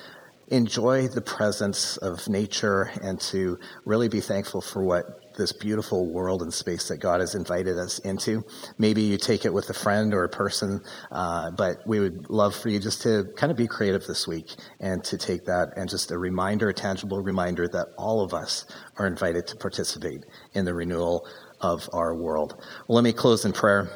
enjoy 0.52 1.08
the 1.08 1.22
presence 1.22 1.96
of 1.96 2.28
nature 2.28 2.90
and 3.02 3.18
to 3.18 3.58
really 3.86 4.08
be 4.08 4.20
thankful 4.20 4.60
for 4.60 4.84
what 4.84 5.34
this 5.38 5.50
beautiful 5.50 6.12
world 6.12 6.42
and 6.42 6.52
space 6.52 6.88
that 6.88 6.98
God 6.98 7.20
has 7.20 7.34
invited 7.34 7.78
us 7.78 7.98
into. 8.00 8.44
Maybe 8.76 9.00
you 9.00 9.16
take 9.16 9.46
it 9.46 9.54
with 9.54 9.70
a 9.70 9.74
friend 9.74 10.12
or 10.12 10.24
a 10.24 10.28
person, 10.28 10.82
uh, 11.10 11.52
but 11.52 11.78
we 11.86 12.00
would 12.00 12.28
love 12.28 12.54
for 12.54 12.68
you 12.68 12.78
just 12.78 13.00
to 13.02 13.32
kind 13.34 13.50
of 13.50 13.56
be 13.56 13.66
creative 13.66 14.06
this 14.06 14.28
week 14.28 14.50
and 14.78 15.02
to 15.04 15.16
take 15.16 15.46
that 15.46 15.72
and 15.78 15.88
just 15.88 16.10
a 16.10 16.18
reminder, 16.18 16.68
a 16.68 16.74
tangible 16.74 17.22
reminder 17.22 17.66
that 17.68 17.88
all 17.96 18.20
of 18.20 18.34
us 18.34 18.66
are 18.98 19.06
invited 19.06 19.46
to 19.46 19.56
participate 19.56 20.26
in 20.52 20.66
the 20.66 20.74
renewal 20.74 21.26
of 21.62 21.88
our 21.94 22.14
world. 22.14 22.62
Well, 22.86 22.96
let 22.96 23.04
me 23.04 23.14
close 23.14 23.46
in 23.46 23.54
prayer. 23.54 23.88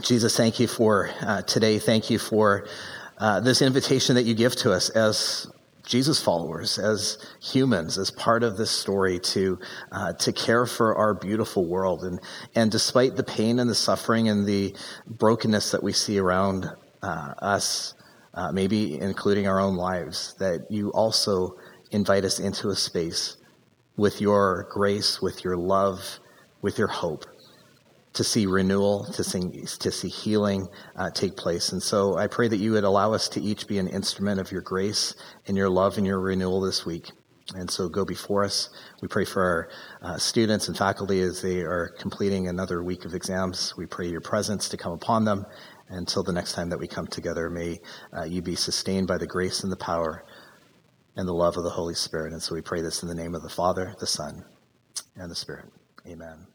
Jesus, 0.00 0.34
thank 0.38 0.58
you 0.58 0.68
for 0.68 1.10
uh, 1.20 1.42
today. 1.42 1.78
Thank 1.78 2.08
you 2.08 2.18
for 2.18 2.66
uh, 3.18 3.40
this 3.40 3.60
invitation 3.60 4.14
that 4.14 4.22
you 4.22 4.34
give 4.34 4.56
to 4.56 4.72
us 4.72 4.88
as 4.88 5.52
Jesus 5.84 6.22
followers, 6.22 6.78
as 6.78 7.18
humans, 7.40 7.98
as 7.98 8.10
part 8.10 8.42
of 8.42 8.56
this 8.56 8.70
story 8.70 9.18
to 9.18 9.58
uh, 9.90 10.12
to 10.14 10.32
care 10.32 10.66
for 10.66 10.94
our 10.96 11.14
beautiful 11.14 11.66
world, 11.66 12.04
and 12.04 12.20
and 12.54 12.70
despite 12.70 13.16
the 13.16 13.24
pain 13.24 13.58
and 13.58 13.68
the 13.68 13.74
suffering 13.74 14.28
and 14.28 14.46
the 14.46 14.74
brokenness 15.06 15.72
that 15.72 15.82
we 15.82 15.92
see 15.92 16.18
around 16.18 16.70
uh, 17.02 17.34
us, 17.38 17.94
uh, 18.34 18.52
maybe 18.52 19.00
including 19.00 19.48
our 19.48 19.60
own 19.60 19.76
lives, 19.76 20.34
that 20.38 20.70
you 20.70 20.90
also 20.90 21.56
invite 21.90 22.24
us 22.24 22.38
into 22.38 22.70
a 22.70 22.76
space 22.76 23.36
with 23.96 24.20
your 24.20 24.68
grace, 24.70 25.20
with 25.20 25.44
your 25.44 25.56
love, 25.56 26.20
with 26.62 26.78
your 26.78 26.88
hope, 26.88 27.24
to 28.14 28.24
see 28.24 28.46
renewal, 28.46 29.04
to 29.12 29.24
see, 29.24 29.40
to 29.40 29.90
see 29.90 30.08
healing 30.08 30.68
uh, 30.96 31.10
take 31.10 31.36
place. 31.36 31.72
And 31.72 31.82
so 31.82 32.16
I 32.16 32.26
pray 32.26 32.48
that 32.48 32.58
you 32.58 32.72
would 32.72 32.84
allow 32.84 33.12
us 33.12 33.28
to 33.30 33.40
each 33.40 33.66
be 33.66 33.78
an 33.78 33.88
instrument 33.88 34.40
of 34.40 34.52
your 34.52 34.60
grace 34.60 35.14
and 35.46 35.56
your 35.56 35.70
love 35.70 35.96
and 35.96 36.06
your 36.06 36.20
renewal 36.20 36.60
this 36.60 36.84
week. 36.84 37.10
And 37.54 37.70
so 37.70 37.88
go 37.88 38.04
before 38.04 38.44
us. 38.44 38.70
We 39.00 39.08
pray 39.08 39.24
for 39.24 39.42
our 39.42 39.68
uh, 40.02 40.18
students 40.18 40.68
and 40.68 40.76
faculty 40.76 41.20
as 41.20 41.42
they 41.42 41.60
are 41.60 41.94
completing 41.98 42.48
another 42.48 42.82
week 42.82 43.04
of 43.04 43.14
exams. 43.14 43.74
We 43.76 43.86
pray 43.86 44.08
your 44.08 44.20
presence 44.20 44.68
to 44.70 44.76
come 44.76 44.92
upon 44.92 45.24
them. 45.24 45.46
Until 45.88 46.22
the 46.22 46.32
next 46.32 46.54
time 46.54 46.70
that 46.70 46.78
we 46.78 46.88
come 46.88 47.06
together, 47.06 47.50
may 47.50 47.78
uh, 48.16 48.24
you 48.24 48.40
be 48.40 48.54
sustained 48.54 49.06
by 49.06 49.18
the 49.18 49.26
grace 49.26 49.62
and 49.62 49.70
the 49.70 49.76
power 49.76 50.24
and 51.16 51.28
the 51.28 51.34
love 51.34 51.58
of 51.58 51.64
the 51.64 51.70
Holy 51.70 51.94
Spirit. 51.94 52.32
And 52.32 52.42
so 52.42 52.54
we 52.54 52.62
pray 52.62 52.80
this 52.80 53.02
in 53.02 53.08
the 53.08 53.14
name 53.14 53.34
of 53.34 53.42
the 53.42 53.50
Father, 53.50 53.94
the 54.00 54.06
Son, 54.06 54.42
and 55.16 55.30
the 55.30 55.34
Spirit. 55.34 55.66
Amen. 56.06 56.51